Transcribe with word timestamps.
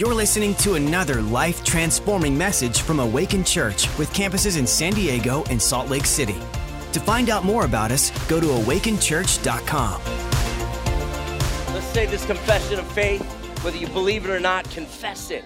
You're 0.00 0.14
listening 0.14 0.54
to 0.54 0.76
another 0.76 1.20
life 1.20 1.62
transforming 1.62 2.38
message 2.38 2.80
from 2.80 3.00
Awaken 3.00 3.44
Church 3.44 3.86
with 3.98 4.10
campuses 4.14 4.58
in 4.58 4.66
San 4.66 4.94
Diego 4.94 5.44
and 5.50 5.60
Salt 5.60 5.90
Lake 5.90 6.06
City. 6.06 6.38
To 6.92 7.00
find 7.00 7.28
out 7.28 7.44
more 7.44 7.66
about 7.66 7.92
us, 7.92 8.08
go 8.26 8.40
to 8.40 8.46
awakenchurch.com. 8.46 10.00
Let's 11.74 11.86
say 11.88 12.06
this 12.06 12.24
confession 12.24 12.78
of 12.78 12.90
faith. 12.92 13.22
Whether 13.62 13.76
you 13.76 13.88
believe 13.88 14.24
it 14.24 14.30
or 14.30 14.40
not, 14.40 14.70
confess 14.70 15.30
it. 15.30 15.44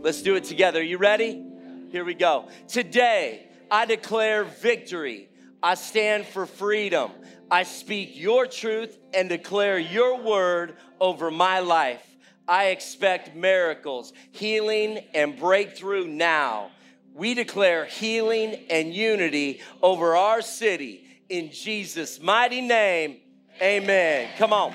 Let's 0.00 0.22
do 0.22 0.34
it 0.34 0.42
together. 0.42 0.82
You 0.82 0.98
ready? 0.98 1.46
Here 1.92 2.04
we 2.04 2.14
go. 2.14 2.48
Today, 2.66 3.46
I 3.70 3.86
declare 3.86 4.42
victory. 4.42 5.28
I 5.62 5.74
stand 5.74 6.26
for 6.26 6.46
freedom. 6.46 7.12
I 7.48 7.62
speak 7.62 8.10
your 8.14 8.48
truth 8.48 8.98
and 9.14 9.28
declare 9.28 9.78
your 9.78 10.20
word 10.20 10.78
over 10.98 11.30
my 11.30 11.60
life. 11.60 12.04
I 12.46 12.66
expect 12.66 13.34
miracles, 13.34 14.12
healing, 14.32 14.98
and 15.14 15.38
breakthrough 15.38 16.06
now. 16.06 16.70
We 17.14 17.34
declare 17.34 17.84
healing 17.84 18.64
and 18.70 18.92
unity 18.92 19.60
over 19.80 20.16
our 20.16 20.42
city 20.42 21.06
in 21.28 21.50
Jesus' 21.50 22.20
mighty 22.20 22.60
name. 22.60 23.18
Amen. 23.62 24.28
Come 24.36 24.52
on. 24.52 24.74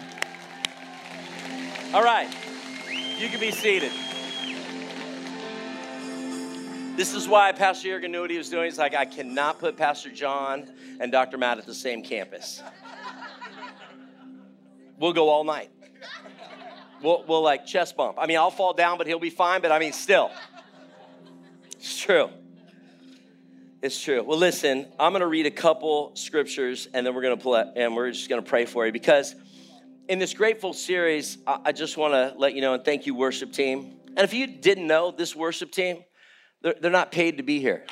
All 1.93 2.03
right, 2.03 2.29
you 3.17 3.29
can 3.29 3.39
be 3.39 3.51
seated. 3.51 3.91
This 6.95 7.13
is 7.13 7.27
why 7.27 7.51
Pastor 7.51 7.87
Jurgen 7.87 8.11
knew 8.11 8.21
what 8.21 8.29
he 8.29 8.37
was 8.37 8.49
doing. 8.49 8.65
He's 8.65 8.77
like, 8.77 8.93
I 8.93 9.05
cannot 9.05 9.57
put 9.57 9.77
Pastor 9.77 10.11
John 10.11 10.69
and 10.99 11.11
Dr. 11.11 11.37
Matt 11.37 11.57
at 11.57 11.65
the 11.65 11.73
same 11.73 12.03
campus. 12.03 12.61
We'll 14.97 15.13
go 15.13 15.29
all 15.29 15.45
night. 15.45 15.71
We'll, 17.01 17.23
we'll 17.27 17.41
like 17.41 17.65
chest 17.65 17.95
bump. 17.95 18.17
I 18.19 18.27
mean, 18.27 18.37
I'll 18.37 18.51
fall 18.51 18.73
down, 18.73 18.97
but 18.97 19.07
he'll 19.07 19.19
be 19.19 19.29
fine. 19.29 19.61
But 19.61 19.71
I 19.71 19.79
mean, 19.79 19.93
still, 19.93 20.31
it's 21.71 21.99
true. 21.99 22.29
It's 23.81 24.01
true. 24.01 24.21
Well, 24.23 24.37
listen, 24.37 24.87
I'm 24.99 25.13
going 25.13 25.21
to 25.21 25.27
read 25.27 25.45
a 25.45 25.51
couple 25.51 26.13
scriptures, 26.15 26.89
and 26.93 27.05
then 27.05 27.15
we're 27.15 27.21
going 27.21 27.37
to 27.37 27.41
play, 27.41 27.63
and 27.77 27.95
we're 27.95 28.11
just 28.11 28.27
going 28.27 28.43
to 28.43 28.47
pray 28.47 28.65
for 28.65 28.85
you 28.85 28.91
because 28.91 29.35
in 30.09 30.19
this 30.19 30.33
grateful 30.33 30.73
series, 30.73 31.37
I, 31.47 31.59
I 31.65 31.71
just 31.71 31.95
want 31.95 32.13
to 32.13 32.33
let 32.37 32.55
you 32.55 32.61
know 32.61 32.73
and 32.73 32.83
thank 32.83 33.05
you, 33.05 33.15
worship 33.15 33.53
team. 33.53 33.93
And 34.07 34.19
if 34.19 34.33
you 34.33 34.47
didn't 34.47 34.87
know, 34.87 35.11
this 35.11 35.33
worship 35.35 35.71
team, 35.71 36.03
they're, 36.61 36.75
they're 36.81 36.91
not 36.91 37.11
paid 37.11 37.37
to 37.37 37.43
be 37.43 37.61
here. 37.61 37.85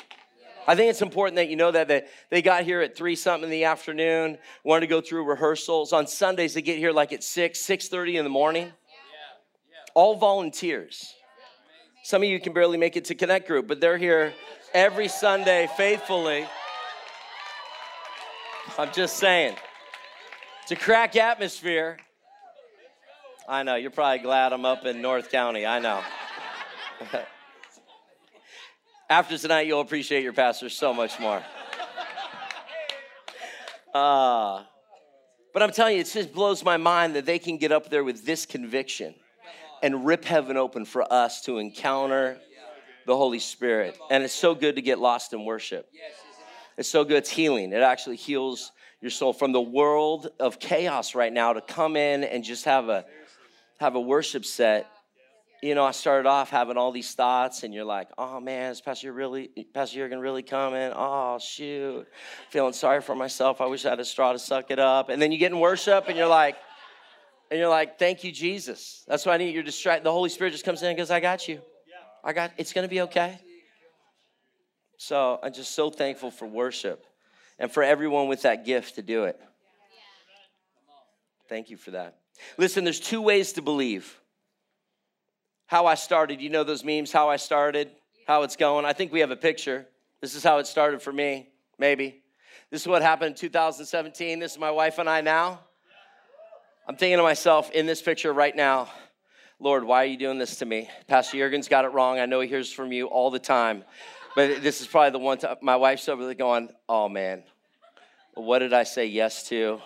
I 0.66 0.74
think 0.74 0.90
it's 0.90 1.00
important 1.00 1.36
that 1.36 1.48
you 1.48 1.56
know 1.56 1.70
that 1.70 1.88
they, 1.88 2.02
they 2.28 2.42
got 2.42 2.64
here 2.64 2.82
at 2.82 2.94
three 2.94 3.16
something 3.16 3.44
in 3.44 3.50
the 3.50 3.64
afternoon, 3.64 4.36
wanted 4.64 4.80
to 4.80 4.86
go 4.88 5.00
through 5.00 5.24
rehearsals. 5.24 5.94
On 5.94 6.06
Sundays, 6.06 6.52
they 6.52 6.60
get 6.60 6.76
here 6.76 6.92
like 6.92 7.14
at 7.14 7.24
six, 7.24 7.60
six 7.60 7.88
thirty 7.88 8.18
in 8.18 8.24
the 8.24 8.30
morning. 8.30 8.72
All 9.98 10.14
volunteers. 10.14 11.12
Some 12.04 12.22
of 12.22 12.28
you 12.28 12.38
can 12.38 12.52
barely 12.52 12.78
make 12.78 12.96
it 12.96 13.06
to 13.06 13.16
Connect 13.16 13.48
Group, 13.48 13.66
but 13.66 13.80
they're 13.80 13.98
here 13.98 14.32
every 14.72 15.08
Sunday 15.08 15.68
faithfully. 15.76 16.46
I'm 18.78 18.92
just 18.92 19.16
saying. 19.16 19.56
It's 20.62 20.70
a 20.70 20.76
crack 20.76 21.16
atmosphere. 21.16 21.96
I 23.48 23.64
know, 23.64 23.74
you're 23.74 23.90
probably 23.90 24.20
glad 24.20 24.52
I'm 24.52 24.64
up 24.64 24.86
in 24.86 25.02
North 25.02 25.32
County. 25.32 25.66
I 25.66 25.80
know. 25.80 26.00
After 29.10 29.36
tonight, 29.36 29.66
you'll 29.66 29.80
appreciate 29.80 30.22
your 30.22 30.32
pastor 30.32 30.68
so 30.68 30.94
much 30.94 31.18
more. 31.18 31.42
Uh, 33.92 34.62
but 35.52 35.64
I'm 35.64 35.72
telling 35.72 35.96
you, 35.96 36.02
it 36.02 36.06
just 36.12 36.32
blows 36.32 36.62
my 36.62 36.76
mind 36.76 37.16
that 37.16 37.26
they 37.26 37.40
can 37.40 37.56
get 37.56 37.72
up 37.72 37.90
there 37.90 38.04
with 38.04 38.24
this 38.24 38.46
conviction 38.46 39.16
and 39.82 40.06
rip 40.06 40.24
heaven 40.24 40.56
open 40.56 40.84
for 40.84 41.10
us 41.12 41.42
to 41.42 41.58
encounter 41.58 42.38
the 43.06 43.16
Holy 43.16 43.38
Spirit. 43.38 43.98
And 44.10 44.22
it's 44.22 44.34
so 44.34 44.54
good 44.54 44.76
to 44.76 44.82
get 44.82 44.98
lost 44.98 45.32
in 45.32 45.44
worship. 45.44 45.90
It's 46.76 46.88
so 46.88 47.04
good. 47.04 47.18
It's 47.18 47.30
healing. 47.30 47.72
It 47.72 47.82
actually 47.82 48.16
heals 48.16 48.72
your 49.00 49.10
soul 49.10 49.32
from 49.32 49.52
the 49.52 49.60
world 49.60 50.28
of 50.38 50.58
chaos 50.58 51.14
right 51.14 51.32
now 51.32 51.52
to 51.52 51.60
come 51.60 51.96
in 51.96 52.24
and 52.24 52.44
just 52.44 52.64
have 52.64 52.88
a 52.88 53.04
have 53.78 53.94
a 53.94 54.00
worship 54.00 54.44
set 54.44 54.90
you 55.62 55.74
know, 55.74 55.84
I 55.84 55.90
started 55.90 56.28
off 56.28 56.50
having 56.50 56.76
all 56.76 56.92
these 56.92 57.14
thoughts, 57.14 57.64
and 57.64 57.74
you're 57.74 57.84
like, 57.84 58.08
oh 58.16 58.40
man, 58.40 58.70
is 58.70 58.80
Pastor 58.80 59.12
really, 59.12 59.48
Pastor 59.74 59.96
Jurgen 59.96 60.20
really 60.20 60.42
coming? 60.42 60.92
Oh 60.94 61.38
shoot, 61.40 62.06
feeling 62.50 62.72
sorry 62.72 63.00
for 63.00 63.14
myself. 63.14 63.60
I 63.60 63.66
wish 63.66 63.84
I 63.84 63.90
had 63.90 64.00
a 64.00 64.04
straw 64.04 64.32
to 64.32 64.38
suck 64.38 64.70
it 64.70 64.78
up. 64.78 65.08
And 65.08 65.20
then 65.20 65.32
you 65.32 65.38
get 65.38 65.50
in 65.50 65.58
worship, 65.58 66.04
and 66.08 66.16
you're 66.16 66.28
like, 66.28 66.56
and 67.50 67.58
you're 67.58 67.68
like, 67.68 67.98
thank 67.98 68.24
you, 68.24 68.32
Jesus. 68.32 69.04
That's 69.08 69.24
why 69.24 69.34
I 69.34 69.36
need. 69.38 69.54
You're. 69.54 69.64
The 69.64 70.12
Holy 70.12 70.28
Spirit 70.28 70.50
just 70.50 70.64
comes 70.64 70.82
in 70.82 70.88
and 70.88 70.98
goes, 70.98 71.10
I 71.10 71.20
got 71.20 71.48
you. 71.48 71.60
I 72.22 72.32
got. 72.32 72.52
It's 72.56 72.72
gonna 72.72 72.88
be 72.88 73.02
okay. 73.02 73.38
So 74.96 75.38
I'm 75.42 75.52
just 75.52 75.74
so 75.74 75.90
thankful 75.90 76.30
for 76.30 76.46
worship, 76.46 77.06
and 77.58 77.70
for 77.70 77.82
everyone 77.82 78.28
with 78.28 78.42
that 78.42 78.64
gift 78.64 78.96
to 78.96 79.02
do 79.02 79.24
it. 79.24 79.40
Thank 81.48 81.70
you 81.70 81.76
for 81.76 81.92
that. 81.92 82.18
Listen, 82.56 82.84
there's 82.84 83.00
two 83.00 83.22
ways 83.22 83.52
to 83.54 83.62
believe 83.62 84.20
how 85.66 85.86
I 85.86 85.94
started. 85.94 86.40
You 86.40 86.50
know 86.50 86.64
those 86.64 86.84
memes, 86.84 87.12
how 87.12 87.30
I 87.30 87.36
started, 87.36 87.90
how 88.26 88.42
it's 88.42 88.56
going. 88.56 88.84
I 88.84 88.92
think 88.92 89.12
we 89.12 89.20
have 89.20 89.30
a 89.30 89.36
picture. 89.36 89.86
This 90.20 90.34
is 90.34 90.42
how 90.42 90.58
it 90.58 90.66
started 90.66 91.00
for 91.00 91.12
me, 91.12 91.48
maybe. 91.78 92.22
This 92.70 92.82
is 92.82 92.88
what 92.88 93.02
happened 93.02 93.30
in 93.30 93.34
2017. 93.36 94.40
This 94.40 94.52
is 94.52 94.58
my 94.58 94.70
wife 94.70 94.98
and 94.98 95.08
I 95.08 95.20
now. 95.20 95.60
I'm 96.88 96.96
thinking 96.96 97.18
to 97.18 97.22
myself 97.22 97.70
in 97.72 97.84
this 97.84 98.00
picture 98.00 98.32
right 98.32 98.56
now, 98.56 98.88
Lord, 99.60 99.84
why 99.84 100.04
are 100.04 100.06
you 100.06 100.16
doing 100.16 100.38
this 100.38 100.56
to 100.56 100.64
me? 100.64 100.88
Pastor 101.06 101.36
Jurgen's 101.36 101.68
got 101.68 101.84
it 101.84 101.88
wrong. 101.88 102.18
I 102.18 102.24
know 102.24 102.40
he 102.40 102.48
hears 102.48 102.72
from 102.72 102.92
you 102.92 103.08
all 103.08 103.30
the 103.30 103.38
time. 103.38 103.84
But 104.34 104.62
this 104.62 104.80
is 104.80 104.86
probably 104.86 105.10
the 105.10 105.18
one 105.18 105.36
time 105.36 105.56
my 105.60 105.76
wife's 105.76 106.08
over 106.08 106.24
there 106.24 106.32
going, 106.32 106.70
oh 106.88 107.10
man, 107.10 107.42
what 108.32 108.60
did 108.60 108.72
I 108.72 108.84
say 108.84 109.04
yes 109.04 109.46
to? 109.50 109.82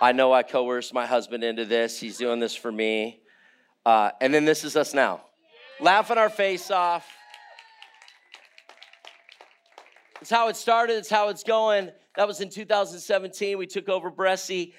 I 0.00 0.12
know 0.12 0.32
I 0.32 0.44
coerced 0.44 0.94
my 0.94 1.04
husband 1.04 1.42
into 1.42 1.64
this. 1.64 1.98
He's 1.98 2.16
doing 2.16 2.38
this 2.38 2.54
for 2.54 2.70
me. 2.70 3.20
Uh, 3.84 4.12
and 4.20 4.32
then 4.32 4.44
this 4.44 4.62
is 4.62 4.76
us 4.76 4.94
now, 4.94 5.20
laughing 5.80 6.16
our 6.16 6.30
face 6.30 6.70
off. 6.70 7.08
It's 10.20 10.30
how 10.30 10.46
it 10.46 10.54
started, 10.54 10.94
it's 10.98 11.10
how 11.10 11.28
it's 11.30 11.42
going. 11.42 11.90
That 12.14 12.28
was 12.28 12.40
in 12.40 12.50
2017. 12.50 13.58
We 13.58 13.66
took 13.66 13.88
over 13.88 14.12
Bressi, 14.12 14.74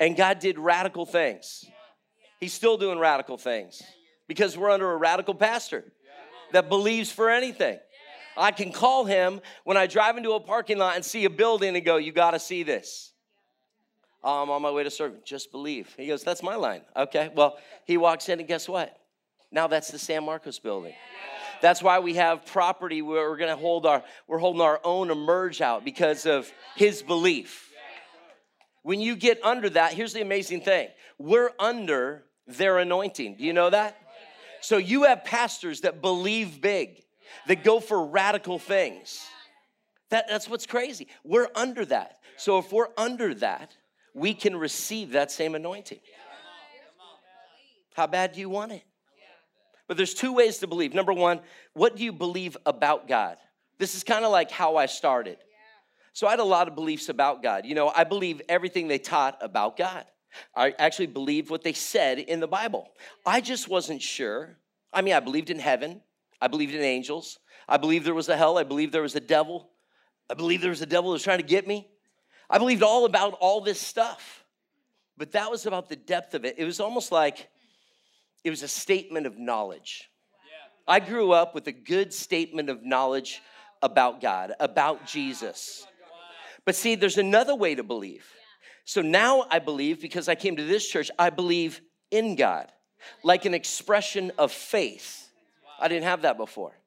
and 0.00 0.16
God 0.16 0.40
did 0.40 0.58
radical 0.58 1.06
things. 1.06 1.64
He's 2.40 2.54
still 2.54 2.78
doing 2.78 2.98
radical 2.98 3.36
things 3.36 3.82
because 4.26 4.56
we're 4.56 4.70
under 4.70 4.90
a 4.90 4.96
radical 4.96 5.34
pastor 5.34 5.84
that 6.52 6.68
believes 6.68 7.12
for 7.12 7.30
anything. 7.30 7.78
I 8.36 8.52
can 8.52 8.72
call 8.72 9.04
him 9.04 9.40
when 9.64 9.76
I 9.76 9.86
drive 9.86 10.16
into 10.16 10.32
a 10.32 10.40
parking 10.40 10.78
lot 10.78 10.96
and 10.96 11.04
see 11.04 11.26
a 11.26 11.30
building 11.30 11.76
and 11.76 11.84
go, 11.84 11.98
You 11.98 12.12
got 12.12 12.30
to 12.30 12.38
see 12.38 12.62
this. 12.62 13.12
Oh, 14.24 14.42
I'm 14.42 14.50
on 14.50 14.62
my 14.62 14.70
way 14.70 14.84
to 14.84 14.90
serve. 14.90 15.24
Just 15.24 15.52
believe. 15.52 15.94
He 15.96 16.06
goes, 16.06 16.24
That's 16.24 16.42
my 16.42 16.54
line. 16.54 16.82
Okay. 16.96 17.30
Well, 17.34 17.58
he 17.84 17.98
walks 17.98 18.28
in, 18.28 18.38
and 18.38 18.48
guess 18.48 18.68
what? 18.68 18.96
Now 19.52 19.66
that's 19.66 19.90
the 19.90 19.98
San 19.98 20.24
Marcos 20.24 20.58
building. 20.58 20.94
That's 21.60 21.82
why 21.82 21.98
we 21.98 22.14
have 22.14 22.46
property 22.46 23.02
where 23.02 23.28
we're 23.28 23.36
going 23.36 23.54
to 23.54 23.60
hold 23.60 23.84
our 23.84 24.02
we're 24.26 24.38
holding 24.38 24.62
our 24.62 24.80
own 24.82 25.10
emerge 25.10 25.60
out 25.60 25.84
because 25.84 26.24
of 26.24 26.50
his 26.76 27.02
belief. 27.02 27.69
When 28.82 29.00
you 29.00 29.16
get 29.16 29.42
under 29.44 29.68
that, 29.70 29.92
here's 29.92 30.12
the 30.12 30.22
amazing 30.22 30.62
thing. 30.62 30.88
We're 31.18 31.50
under 31.58 32.24
their 32.46 32.78
anointing. 32.78 33.36
Do 33.36 33.44
you 33.44 33.52
know 33.52 33.70
that? 33.70 33.96
So 34.60 34.76
you 34.76 35.04
have 35.04 35.24
pastors 35.24 35.82
that 35.82 36.00
believe 36.00 36.60
big, 36.60 37.02
that 37.46 37.64
go 37.64 37.80
for 37.80 38.06
radical 38.06 38.58
things. 38.58 39.20
That, 40.10 40.26
that's 40.28 40.48
what's 40.48 40.66
crazy. 40.66 41.08
We're 41.24 41.48
under 41.54 41.84
that. 41.86 42.18
So 42.36 42.58
if 42.58 42.72
we're 42.72 42.88
under 42.96 43.34
that, 43.34 43.76
we 44.14 44.34
can 44.34 44.56
receive 44.56 45.12
that 45.12 45.30
same 45.30 45.54
anointing. 45.54 46.00
How 47.94 48.06
bad 48.06 48.32
do 48.32 48.40
you 48.40 48.48
want 48.48 48.72
it? 48.72 48.82
But 49.86 49.96
there's 49.96 50.14
two 50.14 50.32
ways 50.32 50.58
to 50.58 50.66
believe. 50.66 50.94
Number 50.94 51.12
one, 51.12 51.40
what 51.74 51.96
do 51.96 52.04
you 52.04 52.12
believe 52.12 52.56
about 52.64 53.08
God? 53.08 53.36
This 53.78 53.94
is 53.94 54.04
kind 54.04 54.24
of 54.24 54.30
like 54.30 54.50
how 54.50 54.76
I 54.76 54.86
started. 54.86 55.38
So 56.12 56.26
I 56.26 56.30
had 56.30 56.40
a 56.40 56.44
lot 56.44 56.68
of 56.68 56.74
beliefs 56.74 57.08
about 57.08 57.42
God. 57.42 57.64
You 57.64 57.74
know, 57.74 57.92
I 57.94 58.04
believe 58.04 58.42
everything 58.48 58.88
they 58.88 58.98
taught 58.98 59.38
about 59.40 59.76
God. 59.76 60.04
I 60.54 60.74
actually 60.78 61.06
believed 61.06 61.50
what 61.50 61.62
they 61.62 61.72
said 61.72 62.18
in 62.18 62.40
the 62.40 62.46
Bible. 62.46 62.88
I 63.26 63.40
just 63.40 63.68
wasn't 63.68 64.02
sure. 64.02 64.56
I 64.92 65.02
mean, 65.02 65.14
I 65.14 65.20
believed 65.20 65.50
in 65.50 65.58
heaven. 65.58 66.02
I 66.40 66.48
believed 66.48 66.74
in 66.74 66.82
angels. 66.82 67.38
I 67.68 67.76
believed 67.76 68.04
there 68.04 68.14
was 68.14 68.28
a 68.28 68.36
hell. 68.36 68.58
I 68.58 68.64
believed 68.64 68.92
there 68.92 69.02
was 69.02 69.16
a 69.16 69.20
devil. 69.20 69.70
I 70.28 70.34
believed 70.34 70.62
there 70.62 70.70
was 70.70 70.82
a 70.82 70.86
devil 70.86 71.10
that 71.10 71.14
was 71.14 71.22
trying 71.22 71.38
to 71.38 71.44
get 71.44 71.66
me. 71.66 71.88
I 72.48 72.58
believed 72.58 72.82
all 72.82 73.04
about 73.04 73.34
all 73.40 73.60
this 73.60 73.80
stuff. 73.80 74.44
But 75.16 75.32
that 75.32 75.50
was 75.50 75.66
about 75.66 75.88
the 75.88 75.96
depth 75.96 76.34
of 76.34 76.44
it. 76.44 76.56
It 76.58 76.64
was 76.64 76.80
almost 76.80 77.12
like 77.12 77.48
it 78.42 78.50
was 78.50 78.62
a 78.62 78.68
statement 78.68 79.26
of 79.26 79.38
knowledge. 79.38 80.10
I 80.88 80.98
grew 80.98 81.32
up 81.32 81.54
with 81.54 81.66
a 81.68 81.72
good 81.72 82.12
statement 82.12 82.68
of 82.68 82.82
knowledge 82.82 83.42
about 83.82 84.20
God, 84.20 84.54
about 84.58 85.06
Jesus. 85.06 85.86
But 86.70 86.76
see, 86.76 86.94
there's 86.94 87.18
another 87.18 87.56
way 87.56 87.74
to 87.74 87.82
believe. 87.82 88.24
So 88.84 89.02
now 89.02 89.44
I 89.50 89.58
believe, 89.58 90.00
because 90.00 90.28
I 90.28 90.36
came 90.36 90.54
to 90.54 90.62
this 90.62 90.88
church, 90.88 91.10
I 91.18 91.30
believe 91.30 91.80
in 92.12 92.36
God. 92.36 92.70
like 93.24 93.44
an 93.44 93.54
expression 93.54 94.30
of 94.38 94.52
faith. 94.52 95.28
I 95.80 95.88
didn't 95.88 96.04
have 96.04 96.22
that 96.22 96.36
before. 96.36 96.78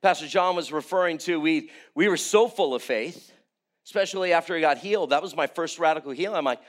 Pastor 0.00 0.28
John 0.28 0.54
was 0.54 0.70
referring 0.70 1.18
to, 1.26 1.40
we, 1.40 1.70
we 1.92 2.06
were 2.06 2.16
so 2.16 2.46
full 2.46 2.72
of 2.72 2.84
faith, 2.84 3.32
especially 3.84 4.32
after 4.32 4.54
he 4.54 4.60
got 4.60 4.78
healed. 4.78 5.10
That 5.10 5.22
was 5.22 5.34
my 5.34 5.48
first 5.48 5.80
radical 5.80 6.12
healing. 6.12 6.36
I'm 6.36 6.44
like, 6.44 6.60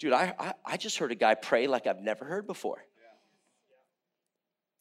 dude, 0.00 0.12
I, 0.12 0.34
I, 0.36 0.54
I 0.66 0.76
just 0.76 0.98
heard 0.98 1.12
a 1.12 1.14
guy 1.14 1.36
pray 1.36 1.68
like 1.68 1.86
I've 1.86 2.00
never 2.00 2.24
heard 2.24 2.48
before. 2.48 2.84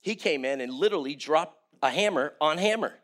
He 0.01 0.15
came 0.15 0.45
in 0.45 0.61
and 0.61 0.73
literally 0.73 1.13
dropped 1.15 1.59
a 1.83 1.91
hammer 1.91 2.33
on 2.41 2.57
hammer. 2.57 2.95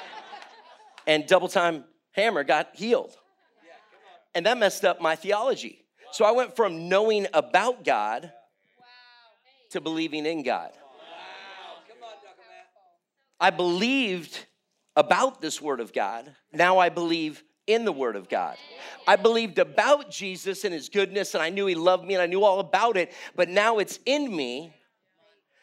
and 1.06 1.26
double 1.26 1.48
time 1.48 1.84
hammer 2.12 2.44
got 2.44 2.70
healed. 2.74 3.16
And 4.34 4.46
that 4.46 4.58
messed 4.58 4.84
up 4.84 5.00
my 5.00 5.16
theology. 5.16 5.84
So 6.12 6.24
I 6.24 6.32
went 6.32 6.56
from 6.56 6.88
knowing 6.88 7.26
about 7.32 7.84
God 7.84 8.32
to 9.70 9.80
believing 9.80 10.26
in 10.26 10.42
God. 10.42 10.72
I 13.40 13.50
believed 13.50 14.46
about 14.96 15.40
this 15.40 15.62
Word 15.62 15.80
of 15.80 15.92
God. 15.92 16.34
Now 16.52 16.78
I 16.78 16.88
believe 16.88 17.42
in 17.66 17.84
the 17.84 17.92
Word 17.92 18.16
of 18.16 18.28
God. 18.28 18.56
I 19.06 19.16
believed 19.16 19.58
about 19.58 20.10
Jesus 20.10 20.64
and 20.64 20.74
His 20.74 20.88
goodness, 20.88 21.34
and 21.34 21.42
I 21.42 21.50
knew 21.50 21.66
He 21.66 21.74
loved 21.74 22.04
me, 22.04 22.14
and 22.14 22.22
I 22.22 22.26
knew 22.26 22.44
all 22.44 22.60
about 22.60 22.96
it, 22.96 23.12
but 23.36 23.48
now 23.48 23.78
it's 23.78 23.98
in 24.04 24.34
me. 24.34 24.74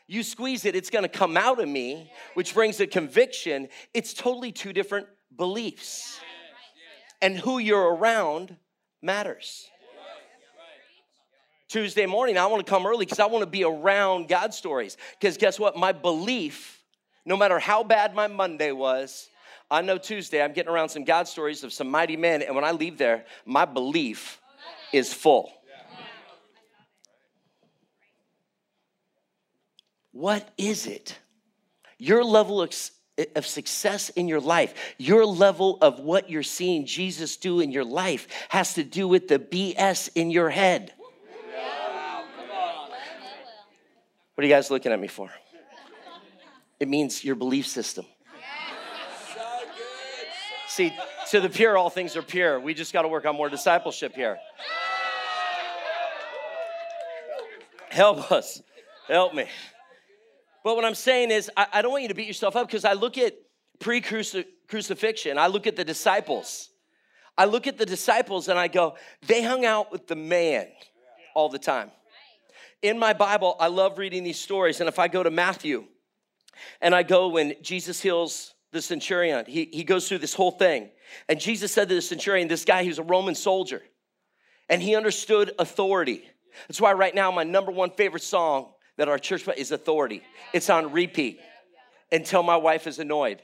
You 0.07 0.23
squeeze 0.23 0.63
it, 0.65 0.75
it's 0.75 0.89
gonna 0.89 1.09
come 1.09 1.35
out 1.35 1.59
of 1.59 1.67
me, 1.67 2.09
which 2.33 2.53
brings 2.53 2.79
a 2.79 2.87
conviction. 2.87 3.67
It's 3.93 4.13
totally 4.13 4.53
two 4.53 4.71
different 4.71 5.07
beliefs. 5.35 6.19
And 7.21 7.37
who 7.37 7.57
you're 7.57 7.95
around 7.95 8.55
matters. 9.01 9.67
Tuesday 11.67 12.05
morning, 12.05 12.37
I 12.37 12.45
wanna 12.45 12.63
come 12.63 12.85
early 12.85 13.05
because 13.05 13.19
I 13.19 13.25
wanna 13.25 13.45
be 13.45 13.63
around 13.63 14.27
God 14.27 14.53
stories. 14.53 14.97
Because 15.19 15.37
guess 15.37 15.59
what? 15.59 15.75
My 15.75 15.91
belief, 15.91 16.81
no 17.25 17.35
matter 17.35 17.59
how 17.59 17.83
bad 17.83 18.15
my 18.15 18.27
Monday 18.27 18.71
was, 18.71 19.29
I 19.69 19.81
know 19.81 19.97
Tuesday 19.97 20.41
I'm 20.41 20.53
getting 20.53 20.71
around 20.71 20.89
some 20.89 21.03
God 21.03 21.27
stories 21.27 21.63
of 21.63 21.73
some 21.73 21.89
mighty 21.89 22.15
men, 22.15 22.41
and 22.41 22.55
when 22.55 22.63
I 22.63 22.71
leave 22.71 22.97
there, 22.97 23.25
my 23.45 23.65
belief 23.65 24.39
is 24.93 25.13
full. 25.13 25.51
What 30.13 30.49
is 30.57 30.87
it? 30.87 31.19
Your 31.99 32.23
level 32.23 32.61
of, 32.61 32.73
of 33.35 33.45
success 33.45 34.09
in 34.09 34.27
your 34.27 34.39
life, 34.39 34.73
your 34.97 35.25
level 35.25 35.77
of 35.81 35.99
what 35.99 36.29
you're 36.29 36.43
seeing 36.43 36.85
Jesus 36.85 37.37
do 37.37 37.59
in 37.59 37.71
your 37.71 37.85
life 37.85 38.27
has 38.49 38.75
to 38.75 38.83
do 38.83 39.07
with 39.07 39.27
the 39.27 39.39
BS 39.39 40.09
in 40.15 40.29
your 40.31 40.49
head. 40.49 40.93
What 44.35 44.43
are 44.43 44.47
you 44.47 44.53
guys 44.53 44.69
looking 44.69 44.91
at 44.91 44.99
me 44.99 45.07
for? 45.07 45.31
It 46.79 46.87
means 46.87 47.23
your 47.23 47.35
belief 47.35 47.65
system. 47.65 48.05
See, 50.67 50.93
to 51.31 51.39
the 51.39 51.49
pure, 51.49 51.75
all 51.75 51.89
things 51.89 52.15
are 52.15 52.21
pure. 52.21 52.59
We 52.59 52.75
just 52.75 52.93
got 52.93 53.01
to 53.01 53.07
work 53.07 53.25
on 53.25 53.35
more 53.35 53.49
discipleship 53.49 54.13
here. 54.13 54.37
Help 57.89 58.31
us. 58.31 58.61
Help 59.07 59.33
me. 59.33 59.47
But 60.67 60.75
what 60.75 60.83
I'm 60.83 60.95
saying 60.95 61.31
is, 61.31 61.49
I, 61.55 61.67
I 61.75 61.81
don't 61.81 61.91
want 61.91 62.01
you 62.01 62.09
to 62.09 62.13
beat 62.13 62.27
yourself 62.27 62.57
up 62.57 62.67
because 62.67 62.83
I 62.83 62.91
look 62.91 63.17
at 63.17 63.35
pre 63.79 64.01
crucifixion, 64.01 65.37
I 65.37 65.47
look 65.47 65.65
at 65.65 65.77
the 65.77 65.85
disciples. 65.85 66.71
I 67.37 67.45
look 67.45 67.67
at 67.67 67.77
the 67.77 67.85
disciples 67.85 68.49
and 68.49 68.59
I 68.59 68.67
go, 68.67 68.97
they 69.27 69.41
hung 69.41 69.63
out 69.63 69.93
with 69.93 70.07
the 70.07 70.17
man 70.17 70.67
all 71.33 71.47
the 71.47 71.57
time. 71.57 71.89
In 72.81 72.99
my 72.99 73.13
Bible, 73.13 73.55
I 73.61 73.67
love 73.67 73.97
reading 73.97 74.25
these 74.25 74.41
stories. 74.41 74.81
And 74.81 74.89
if 74.89 74.99
I 74.99 75.07
go 75.07 75.23
to 75.23 75.31
Matthew 75.31 75.85
and 76.81 76.93
I 76.93 77.01
go 77.01 77.29
when 77.29 77.55
Jesus 77.61 78.01
heals 78.01 78.53
the 78.73 78.81
centurion. 78.81 79.45
He, 79.47 79.69
he 79.71 79.85
goes 79.85 80.09
through 80.09 80.17
this 80.17 80.33
whole 80.33 80.51
thing. 80.51 80.89
And 81.29 81.39
Jesus 81.39 81.71
said 81.71 81.87
to 81.87 81.95
the 81.95 82.01
centurion, 82.01 82.49
this 82.49 82.65
guy, 82.65 82.83
who's 82.83 82.99
a 82.99 83.03
Roman 83.03 83.35
soldier, 83.35 83.83
and 84.67 84.81
he 84.81 84.97
understood 84.97 85.53
authority. 85.59 86.29
That's 86.67 86.81
why 86.81 86.91
right 86.91 87.15
now 87.15 87.31
my 87.31 87.45
number 87.45 87.71
one 87.71 87.91
favorite 87.91 88.23
song 88.23 88.73
that 88.97 89.07
our 89.07 89.17
church 89.17 89.47
is 89.57 89.71
Authority. 89.71 90.23
It's 90.53 90.69
on 90.69 90.91
repeat 90.91 91.39
until 92.11 92.43
my 92.43 92.57
wife 92.57 92.87
is 92.87 92.99
annoyed. 92.99 93.41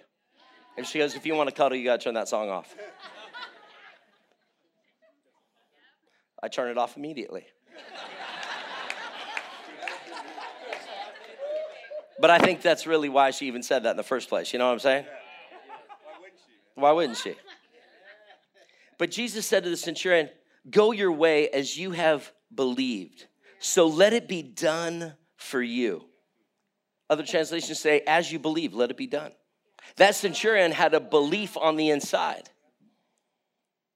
And 0.78 0.86
she 0.86 1.00
goes, 1.00 1.16
if 1.16 1.26
you 1.26 1.36
want 1.36 1.50
to 1.50 1.56
cuddle, 1.56 1.78
you 1.78 1.86
got 1.86 2.00
to 2.00 2.04
turn 2.04 2.16
that 2.16 2.28
song 2.28 2.50
off. 2.50 2.76
I 6.42 6.48
turn 6.48 6.70
it 6.70 6.78
off 6.78 6.98
immediately. 6.98 7.46
But 12.20 12.30
I 12.30 12.40
think 12.40 12.62
that's 12.62 12.88
really 12.88 13.10
why 13.10 13.32
she 13.32 13.48
even 13.48 13.64
said 13.64 13.84
that 13.84 13.92
in 13.92 13.98
the 13.98 14.04
first 14.04 14.30
place. 14.30 14.54
You 14.54 14.60
know 14.60 14.68
what 14.68 14.74
I'm 14.74 14.80
saying? 14.80 15.06
Why 16.76 16.92
wouldn't 16.92 17.18
she? 17.18 17.36
But 18.98 19.12
Jesus 19.12 19.46
said 19.46 19.64
to 19.64 19.70
the 19.70 19.78
centurion, 19.78 20.30
Go 20.70 20.92
your 20.92 21.12
way 21.12 21.50
as 21.50 21.78
you 21.78 21.92
have 21.92 22.32
believed. 22.54 23.26
So 23.60 23.88
let 23.88 24.14
it 24.14 24.28
be 24.28 24.42
done 24.42 25.16
for 25.44 25.62
you. 25.62 26.04
Other 27.10 27.24
translations 27.24 27.80
say, 27.80 28.02
As 28.08 28.32
you 28.32 28.40
believe, 28.40 28.74
let 28.74 28.92
it 28.92 28.98
be 28.98 29.08
done. 29.08 29.32
That 29.98 30.16
centurion 30.16 30.72
had 30.72 30.94
a 30.94 31.00
belief 31.00 31.58
on 31.58 31.76
the 31.76 31.90
inside 31.90 32.50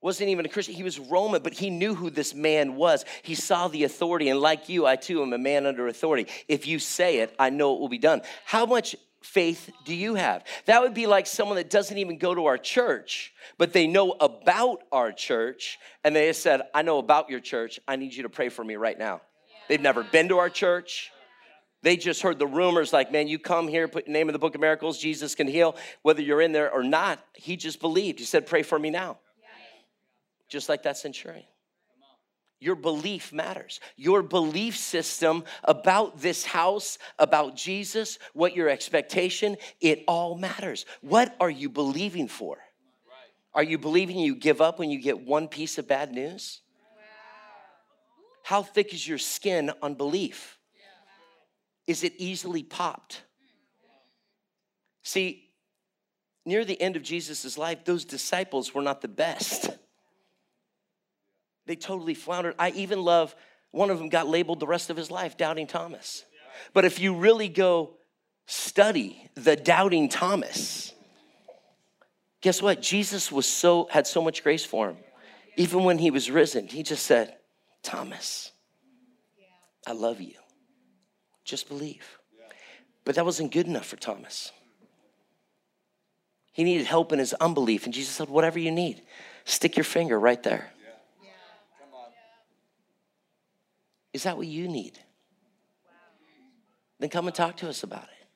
wasn't 0.01 0.29
even 0.29 0.45
a 0.45 0.49
Christian. 0.49 0.75
He 0.75 0.83
was 0.83 0.99
Roman, 0.99 1.41
but 1.41 1.53
he 1.53 1.69
knew 1.69 1.95
who 1.95 2.09
this 2.09 2.33
man 2.33 2.75
was. 2.75 3.03
He 3.23 3.35
saw 3.35 3.67
the 3.67 3.83
authority. 3.83 4.29
And 4.29 4.39
like 4.39 4.69
you, 4.69 4.85
I 4.85 4.95
too 4.95 5.21
am 5.21 5.33
a 5.33 5.37
man 5.37 5.65
under 5.65 5.87
authority. 5.87 6.27
If 6.47 6.67
you 6.67 6.79
say 6.79 7.19
it, 7.19 7.35
I 7.39 7.49
know 7.49 7.75
it 7.75 7.79
will 7.79 7.89
be 7.89 7.97
done. 7.97 8.21
How 8.45 8.65
much 8.65 8.95
faith 9.21 9.69
do 9.85 9.95
you 9.95 10.15
have? 10.15 10.45
That 10.65 10.81
would 10.81 10.93
be 10.93 11.07
like 11.07 11.25
someone 11.25 11.57
that 11.57 11.69
doesn't 11.69 11.97
even 11.97 12.19
go 12.19 12.35
to 12.35 12.45
our 12.45 12.57
church, 12.57 13.33
but 13.57 13.73
they 13.73 13.87
know 13.87 14.11
about 14.11 14.83
our 14.91 15.11
church. 15.11 15.79
And 16.03 16.15
they 16.15 16.31
said, 16.31 16.61
I 16.73 16.83
know 16.83 16.99
about 16.99 17.29
your 17.29 17.39
church. 17.39 17.79
I 17.87 17.95
need 17.95 18.13
you 18.13 18.23
to 18.23 18.29
pray 18.29 18.49
for 18.49 18.63
me 18.63 18.75
right 18.75 18.97
now. 18.97 19.21
They've 19.67 19.81
never 19.81 20.03
been 20.03 20.29
to 20.29 20.37
our 20.37 20.49
church. 20.49 21.11
They 21.87 21.95
just 21.95 22.21
heard 22.21 22.37
the 22.37 22.45
rumors 22.45 22.91
like, 22.91 23.13
man, 23.13 23.29
you 23.29 23.39
come 23.39 23.65
here, 23.65 23.87
put 23.87 24.07
your 24.07 24.13
name 24.13 24.27
in 24.27 24.33
the 24.33 24.39
book 24.39 24.55
of 24.55 24.59
miracles, 24.59 24.97
Jesus 24.97 25.35
can 25.35 25.47
heal. 25.47 25.77
Whether 26.01 26.21
you're 26.21 26.41
in 26.41 26.51
there 26.51 26.69
or 26.69 26.83
not, 26.83 27.23
he 27.33 27.55
just 27.55 27.79
believed. 27.79 28.19
He 28.19 28.25
said, 28.25 28.45
pray 28.45 28.61
for 28.61 28.77
me 28.77 28.89
now 28.89 29.19
just 30.49 30.67
like 30.67 30.83
that 30.83 30.97
centurion. 30.97 31.45
Your 32.59 32.75
belief 32.75 33.31
matters. 33.31 33.79
Your 33.95 34.21
belief 34.21 34.75
system 34.75 35.45
about 35.63 36.19
this 36.19 36.43
house, 36.43 36.97
about 37.19 37.55
Jesus, 37.55 38.19
what 38.33 38.53
your 38.53 38.67
expectation, 38.67 39.55
it 39.79 40.03
all 40.09 40.37
matters. 40.37 40.85
What 40.99 41.37
are 41.39 41.49
you 41.49 41.69
believing 41.69 42.27
for? 42.27 42.57
Are 43.53 43.63
you 43.63 43.77
believing 43.77 44.19
you 44.19 44.35
give 44.35 44.59
up 44.59 44.77
when 44.77 44.89
you 44.89 44.99
get 44.99 45.21
one 45.21 45.47
piece 45.47 45.77
of 45.77 45.87
bad 45.87 46.11
news? 46.11 46.59
How 48.43 48.61
thick 48.61 48.93
is 48.93 49.07
your 49.07 49.19
skin 49.19 49.71
on 49.81 49.93
belief? 49.93 50.56
Is 51.87 52.03
it 52.03 52.13
easily 52.17 52.63
popped? 52.63 53.23
See, 55.03 55.49
near 56.45 56.65
the 56.65 56.79
end 56.79 56.97
of 56.97 57.01
Jesus' 57.01 57.57
life, 57.57 57.85
those 57.85 58.03
disciples 58.03 58.73
were 58.73 58.81
not 58.81 59.01
the 59.01 59.07
best. 59.07 59.69
They 61.65 61.77
totally 61.77 62.13
floundered. 62.13 62.55
I 62.59 62.71
even 62.71 63.01
love 63.01 63.35
one 63.71 63.89
of 63.89 63.99
them 63.99 64.09
got 64.09 64.27
labeled 64.27 64.59
the 64.59 64.67
rest 64.67 64.89
of 64.89 64.97
his 64.97 65.09
life 65.09 65.37
Doubting 65.37 65.67
Thomas. 65.67 66.23
But 66.73 66.85
if 66.85 66.99
you 66.99 67.15
really 67.15 67.49
go 67.49 67.95
study 68.45 69.29
the 69.35 69.55
Doubting 69.55 70.09
Thomas, 70.09 70.93
guess 72.41 72.61
what? 72.61 72.81
Jesus 72.81 73.31
was 73.31 73.45
so 73.45 73.87
had 73.91 74.07
so 74.07 74.21
much 74.21 74.43
grace 74.43 74.65
for 74.65 74.89
him. 74.89 74.97
Even 75.57 75.83
when 75.83 75.97
he 75.97 76.11
was 76.11 76.29
risen, 76.29 76.67
he 76.67 76.83
just 76.83 77.05
said, 77.05 77.35
Thomas, 77.81 78.51
I 79.85 79.91
love 79.93 80.21
you. 80.21 80.35
Just 81.47 81.69
believe. 81.69 82.19
But 83.05 83.15
that 83.15 83.23
wasn't 83.23 83.53
good 83.53 83.67
enough 83.67 83.85
for 83.85 83.95
Thomas. 83.95 84.51
He 86.51 86.65
needed 86.65 86.85
help 86.85 87.13
in 87.13 87.19
his 87.19 87.33
unbelief. 87.35 87.85
And 87.85 87.93
Jesus 87.93 88.13
said, 88.13 88.27
Whatever 88.27 88.59
you 88.59 88.69
need, 88.69 89.01
stick 89.45 89.77
your 89.77 89.85
finger 89.85 90.19
right 90.19 90.43
there. 90.43 90.71
Is 94.11 94.23
that 94.23 94.35
what 94.35 94.47
you 94.47 94.67
need? 94.67 94.99
Then 96.99 97.09
come 97.09 97.27
and 97.27 97.35
talk 97.35 97.55
to 97.57 97.69
us 97.69 97.83
about 97.83 98.03
it. 98.03 98.27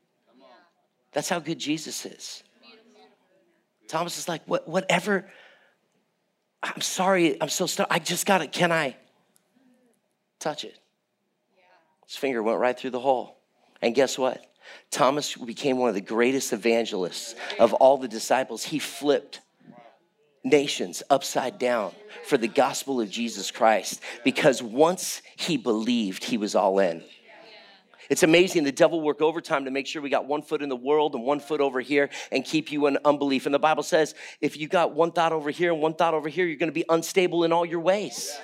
That's 1.11 1.27
how 1.27 1.39
good 1.39 1.59
Jesus 1.59 2.05
is. 2.05 2.43
Thomas 3.89 4.17
is 4.17 4.29
like, 4.29 4.41
what, 4.45 4.69
whatever. 4.69 5.29
I'm 6.63 6.79
sorry, 6.79 7.41
I'm 7.41 7.49
so 7.49 7.65
stuck. 7.65 7.87
I 7.89 7.99
just 7.99 8.25
got 8.25 8.41
it. 8.41 8.53
Can 8.53 8.71
I 8.71 8.95
touch 10.39 10.63
it? 10.63 10.80
His 12.11 12.17
finger 12.17 12.43
went 12.43 12.59
right 12.59 12.77
through 12.77 12.89
the 12.89 12.99
hole. 12.99 13.37
And 13.81 13.95
guess 13.95 14.17
what? 14.17 14.43
Thomas 14.89 15.33
became 15.33 15.77
one 15.77 15.87
of 15.87 15.95
the 15.95 16.01
greatest 16.01 16.51
evangelists 16.51 17.35
of 17.57 17.73
all 17.75 17.97
the 17.97 18.09
disciples. 18.09 18.65
He 18.65 18.79
flipped 18.79 19.39
nations 20.43 21.03
upside 21.09 21.57
down 21.57 21.93
for 22.25 22.37
the 22.37 22.49
gospel 22.49 22.99
of 22.99 23.09
Jesus 23.09 23.49
Christ 23.49 24.01
because 24.25 24.61
once 24.61 25.21
he 25.37 25.55
believed, 25.55 26.25
he 26.25 26.37
was 26.37 26.53
all 26.53 26.79
in. 26.79 27.01
It's 28.09 28.23
amazing 28.23 28.65
the 28.65 28.73
devil 28.73 28.99
work 28.99 29.21
overtime 29.21 29.63
to 29.63 29.71
make 29.71 29.87
sure 29.87 30.01
we 30.01 30.09
got 30.09 30.25
one 30.25 30.41
foot 30.41 30.61
in 30.61 30.67
the 30.67 30.75
world 30.75 31.15
and 31.15 31.23
one 31.23 31.39
foot 31.39 31.61
over 31.61 31.79
here 31.79 32.09
and 32.29 32.43
keep 32.43 32.73
you 32.73 32.87
in 32.87 32.97
unbelief. 33.05 33.45
And 33.45 33.55
the 33.55 33.59
Bible 33.59 33.83
says 33.83 34.15
if 34.41 34.57
you 34.57 34.67
got 34.67 34.93
one 34.93 35.13
thought 35.13 35.31
over 35.31 35.49
here 35.49 35.71
and 35.71 35.81
one 35.81 35.93
thought 35.93 36.13
over 36.13 36.27
here, 36.27 36.45
you're 36.45 36.57
going 36.57 36.67
to 36.67 36.73
be 36.73 36.83
unstable 36.89 37.45
in 37.45 37.53
all 37.53 37.65
your 37.65 37.79
ways. 37.79 38.37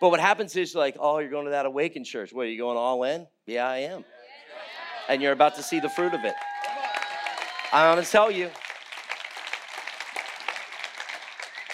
But 0.00 0.10
what 0.10 0.20
happens 0.20 0.54
is 0.56 0.74
like, 0.74 0.96
oh, 1.00 1.18
you're 1.18 1.30
going 1.30 1.46
to 1.46 1.50
that 1.50 1.66
awakened 1.66 2.06
church. 2.06 2.32
What, 2.32 2.46
are 2.46 2.50
you 2.50 2.58
going 2.58 2.76
all 2.76 3.02
in? 3.04 3.26
Yeah, 3.46 3.68
I 3.68 3.78
am. 3.78 4.04
And 5.08 5.20
you're 5.20 5.32
about 5.32 5.56
to 5.56 5.62
see 5.62 5.80
the 5.80 5.88
fruit 5.88 6.14
of 6.14 6.24
it. 6.24 6.34
I'm 7.72 7.94
going 7.94 8.04
to 8.04 8.10
tell 8.10 8.30
you. 8.30 8.50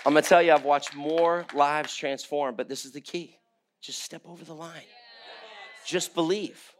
I'm 0.07 0.12
going 0.12 0.23
to 0.23 0.28
tell 0.28 0.43
you, 0.43 0.52
I've 0.52 0.64
watched 0.64 0.95
more 0.95 1.47
lives 1.54 1.97
transform, 1.97 2.54
but 2.57 2.69
this 2.69 2.85
is 2.85 2.93
the 2.93 3.00
key. 3.00 3.38
Just 3.81 4.02
step 4.02 4.23
over 4.26 4.45
the 4.45 4.54
line. 4.54 4.73
Just 5.87 6.14
believe. 6.14 6.73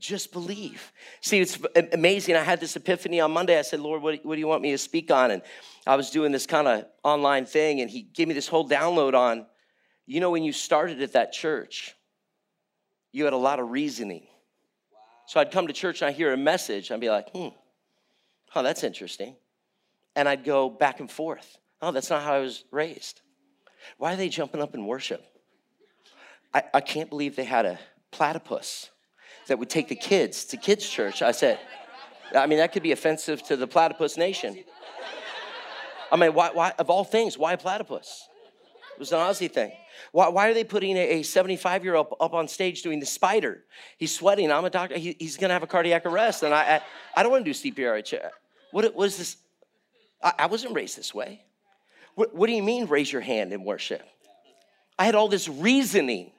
Just 0.00 0.32
believe. 0.32 0.92
See, 1.22 1.40
it's 1.40 1.58
amazing. 1.92 2.36
I 2.36 2.42
had 2.42 2.60
this 2.60 2.76
epiphany 2.76 3.20
on 3.20 3.30
Monday. 3.30 3.58
I 3.58 3.62
said, 3.62 3.80
Lord, 3.80 4.02
what, 4.02 4.24
what 4.24 4.34
do 4.34 4.40
you 4.40 4.46
want 4.46 4.60
me 4.60 4.70
to 4.72 4.78
speak 4.78 5.10
on? 5.10 5.30
And 5.30 5.42
I 5.86 5.96
was 5.96 6.10
doing 6.10 6.32
this 6.32 6.46
kind 6.46 6.68
of 6.68 6.84
online 7.02 7.46
thing, 7.46 7.80
and 7.80 7.88
He 7.88 8.02
gave 8.02 8.28
me 8.28 8.34
this 8.34 8.48
whole 8.48 8.68
download 8.68 9.14
on, 9.14 9.46
you 10.06 10.20
know, 10.20 10.30
when 10.30 10.42
you 10.44 10.52
started 10.52 11.00
at 11.02 11.12
that 11.12 11.32
church, 11.32 11.94
you 13.12 13.24
had 13.24 13.32
a 13.32 13.38
lot 13.38 13.60
of 13.60 13.70
reasoning. 13.70 14.26
So 15.26 15.40
I'd 15.40 15.50
come 15.50 15.66
to 15.68 15.72
church 15.72 16.02
and 16.02 16.08
I'd 16.08 16.16
hear 16.16 16.32
a 16.32 16.36
message, 16.36 16.90
I'd 16.90 17.00
be 17.00 17.10
like, 17.10 17.30
hmm, 17.30 17.48
oh, 18.54 18.62
that's 18.62 18.84
interesting. 18.84 19.36
And 20.16 20.28
I'd 20.28 20.44
go 20.44 20.68
back 20.68 21.00
and 21.00 21.10
forth. 21.10 21.58
Oh, 21.80 21.90
that's 21.90 22.10
not 22.10 22.22
how 22.22 22.34
I 22.34 22.38
was 22.40 22.64
raised. 22.70 23.20
Why 23.98 24.12
are 24.12 24.16
they 24.16 24.28
jumping 24.28 24.62
up 24.62 24.74
in 24.74 24.86
worship? 24.86 25.24
I, 26.52 26.62
I 26.74 26.80
can't 26.80 27.10
believe 27.10 27.36
they 27.36 27.44
had 27.44 27.66
a 27.66 27.78
platypus 28.10 28.90
that 29.48 29.58
would 29.58 29.70
take 29.70 29.88
the 29.88 29.96
kids 29.96 30.44
to 30.46 30.56
kids' 30.56 30.88
church. 30.88 31.20
I 31.20 31.32
said, 31.32 31.58
I 32.34 32.46
mean, 32.46 32.58
that 32.58 32.72
could 32.72 32.82
be 32.82 32.92
offensive 32.92 33.42
to 33.44 33.56
the 33.56 33.66
platypus 33.66 34.16
nation. 34.16 34.64
I 36.10 36.16
mean, 36.16 36.32
why, 36.32 36.50
why 36.52 36.72
of 36.78 36.90
all 36.90 37.04
things, 37.04 37.36
why 37.36 37.56
platypus? 37.56 38.28
It 38.94 38.98
was 39.00 39.12
an 39.12 39.18
Aussie 39.18 39.50
thing. 39.50 39.72
Why, 40.12 40.28
why 40.28 40.48
are 40.48 40.54
they 40.54 40.64
putting 40.64 40.96
a 40.96 41.22
75 41.22 41.84
year 41.84 41.94
old 41.94 42.14
up, 42.20 42.34
on 42.34 42.48
stage 42.48 42.82
doing 42.82 43.00
the 43.00 43.06
spider? 43.06 43.64
He's 43.98 44.14
sweating. 44.14 44.50
I'm 44.50 44.64
a 44.64 44.70
doctor. 44.70 44.96
He, 44.96 45.16
he's 45.18 45.36
going 45.36 45.48
to 45.48 45.54
have 45.54 45.62
a 45.62 45.66
cardiac 45.66 46.06
arrest. 46.06 46.42
And 46.42 46.54
I, 46.54 46.76
I, 46.76 46.80
I 47.16 47.22
don't 47.22 47.32
want 47.32 47.44
to 47.44 47.52
do 47.52 47.72
CPR. 47.72 48.30
What, 48.70 48.84
is 49.04 49.16
this? 49.18 49.36
I, 50.22 50.32
I 50.40 50.46
wasn't 50.46 50.74
raised 50.74 50.96
this 50.96 51.14
way. 51.14 51.42
What, 52.14 52.34
what 52.34 52.46
do 52.46 52.52
you 52.52 52.62
mean, 52.62 52.86
raise 52.86 53.12
your 53.12 53.22
hand 53.22 53.52
in 53.52 53.64
worship? 53.64 54.02
I 54.98 55.04
had 55.04 55.14
all 55.14 55.28
this 55.28 55.48
reasoning 55.48 56.30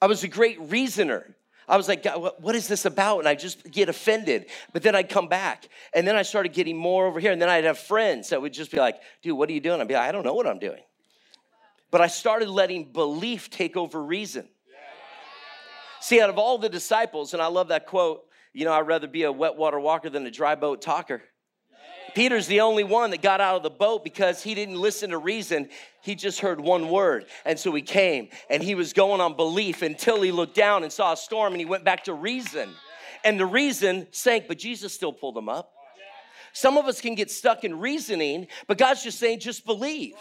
I 0.00 0.06
was 0.06 0.22
a 0.22 0.28
great 0.28 0.60
reasoner. 0.60 1.34
I 1.68 1.76
was 1.76 1.88
like, 1.88 2.02
God, 2.02 2.32
what 2.38 2.54
is 2.54 2.66
this 2.66 2.84
about? 2.84 3.18
And 3.18 3.28
I 3.28 3.34
just 3.34 3.70
get 3.70 3.88
offended. 3.88 4.46
But 4.72 4.82
then 4.82 4.94
I'd 4.94 5.08
come 5.08 5.28
back. 5.28 5.68
And 5.94 6.06
then 6.06 6.16
I 6.16 6.22
started 6.22 6.52
getting 6.52 6.76
more 6.76 7.06
over 7.06 7.20
here. 7.20 7.32
And 7.32 7.42
then 7.42 7.48
I'd 7.48 7.64
have 7.64 7.78
friends 7.78 8.30
that 8.30 8.40
would 8.40 8.52
just 8.52 8.70
be 8.70 8.78
like, 8.78 8.96
dude, 9.22 9.36
what 9.36 9.50
are 9.50 9.52
you 9.52 9.60
doing? 9.60 9.80
I'd 9.80 9.88
be 9.88 9.94
like, 9.94 10.08
I 10.08 10.12
don't 10.12 10.24
know 10.24 10.34
what 10.34 10.46
I'm 10.46 10.58
doing. 10.58 10.80
But 11.90 12.00
I 12.00 12.06
started 12.06 12.48
letting 12.48 12.92
belief 12.92 13.50
take 13.50 13.76
over 13.76 14.02
reason. 14.02 14.48
See, 16.00 16.20
out 16.20 16.30
of 16.30 16.38
all 16.38 16.58
the 16.58 16.68
disciples, 16.68 17.32
and 17.32 17.42
I 17.42 17.46
love 17.46 17.68
that 17.68 17.86
quote, 17.86 18.24
you 18.52 18.64
know, 18.64 18.72
I'd 18.72 18.86
rather 18.86 19.06
be 19.06 19.24
a 19.24 19.32
wet 19.32 19.56
water 19.56 19.80
walker 19.80 20.10
than 20.10 20.26
a 20.26 20.30
dry 20.30 20.54
boat 20.54 20.80
talker. 20.80 21.22
Peter's 22.14 22.46
the 22.46 22.60
only 22.60 22.84
one 22.84 23.10
that 23.10 23.22
got 23.22 23.40
out 23.40 23.56
of 23.56 23.62
the 23.62 23.70
boat 23.70 24.02
because 24.02 24.42
he 24.42 24.54
didn't 24.54 24.80
listen 24.80 25.10
to 25.10 25.18
reason. 25.18 25.68
He 26.02 26.14
just 26.14 26.40
heard 26.40 26.60
one 26.60 26.88
word. 26.88 27.26
And 27.44 27.58
so 27.58 27.72
he 27.74 27.82
came 27.82 28.28
and 28.48 28.62
he 28.62 28.74
was 28.74 28.92
going 28.92 29.20
on 29.20 29.36
belief 29.36 29.82
until 29.82 30.22
he 30.22 30.32
looked 30.32 30.54
down 30.54 30.82
and 30.82 30.92
saw 30.92 31.12
a 31.12 31.16
storm 31.16 31.52
and 31.52 31.60
he 31.60 31.66
went 31.66 31.84
back 31.84 32.04
to 32.04 32.14
reason. 32.14 32.70
And 33.24 33.38
the 33.38 33.46
reason 33.46 34.06
sank, 34.10 34.48
but 34.48 34.58
Jesus 34.58 34.92
still 34.92 35.12
pulled 35.12 35.36
him 35.36 35.48
up. 35.48 35.72
Some 36.52 36.78
of 36.78 36.86
us 36.86 37.00
can 37.00 37.14
get 37.14 37.30
stuck 37.30 37.62
in 37.62 37.78
reasoning, 37.78 38.48
but 38.66 38.78
God's 38.78 39.04
just 39.04 39.18
saying, 39.18 39.40
just 39.40 39.66
believe. 39.66 40.14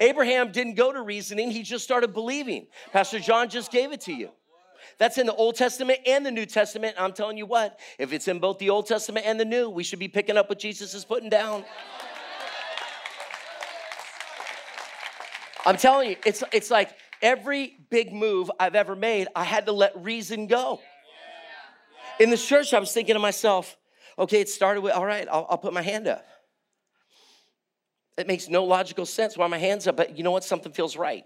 Abraham 0.00 0.52
didn't 0.52 0.74
go 0.74 0.92
to 0.92 1.00
reasoning, 1.00 1.50
he 1.50 1.62
just 1.62 1.84
started 1.84 2.12
believing. 2.12 2.66
Pastor 2.92 3.18
John 3.18 3.48
just 3.48 3.70
gave 3.70 3.92
it 3.92 4.02
to 4.02 4.12
you. 4.12 4.30
That's 4.98 5.18
in 5.18 5.26
the 5.26 5.34
Old 5.34 5.56
Testament 5.56 6.00
and 6.06 6.24
the 6.24 6.30
New 6.30 6.46
Testament. 6.46 6.96
I'm 6.98 7.12
telling 7.12 7.36
you 7.36 7.46
what, 7.46 7.78
if 7.98 8.12
it's 8.12 8.28
in 8.28 8.38
both 8.38 8.58
the 8.58 8.70
Old 8.70 8.86
Testament 8.86 9.26
and 9.26 9.38
the 9.38 9.44
New, 9.44 9.68
we 9.68 9.82
should 9.82 9.98
be 9.98 10.08
picking 10.08 10.36
up 10.36 10.48
what 10.48 10.58
Jesus 10.58 10.94
is 10.94 11.04
putting 11.04 11.28
down. 11.28 11.64
I'm 15.66 15.76
telling 15.76 16.10
you, 16.10 16.16
it's, 16.24 16.44
it's 16.52 16.70
like 16.70 16.90
every 17.20 17.76
big 17.90 18.12
move 18.12 18.50
I've 18.58 18.76
ever 18.76 18.94
made, 18.94 19.28
I 19.34 19.44
had 19.44 19.66
to 19.66 19.72
let 19.72 19.92
reason 20.02 20.46
go. 20.46 20.80
In 22.20 22.30
the 22.30 22.36
church, 22.36 22.72
I 22.72 22.78
was 22.78 22.92
thinking 22.92 23.14
to 23.14 23.18
myself, 23.18 23.76
okay, 24.18 24.40
it 24.40 24.48
started 24.48 24.80
with, 24.80 24.92
all 24.92 25.04
right, 25.04 25.26
I'll, 25.30 25.46
I'll 25.50 25.58
put 25.58 25.74
my 25.74 25.82
hand 25.82 26.06
up. 26.06 26.24
It 28.16 28.26
makes 28.26 28.48
no 28.48 28.64
logical 28.64 29.06
sense 29.06 29.36
why 29.36 29.46
my 29.46 29.58
hand's 29.58 29.86
up, 29.86 29.96
but 29.96 30.16
you 30.16 30.24
know 30.24 30.30
what? 30.30 30.44
Something 30.44 30.72
feels 30.72 30.96
right. 30.96 31.24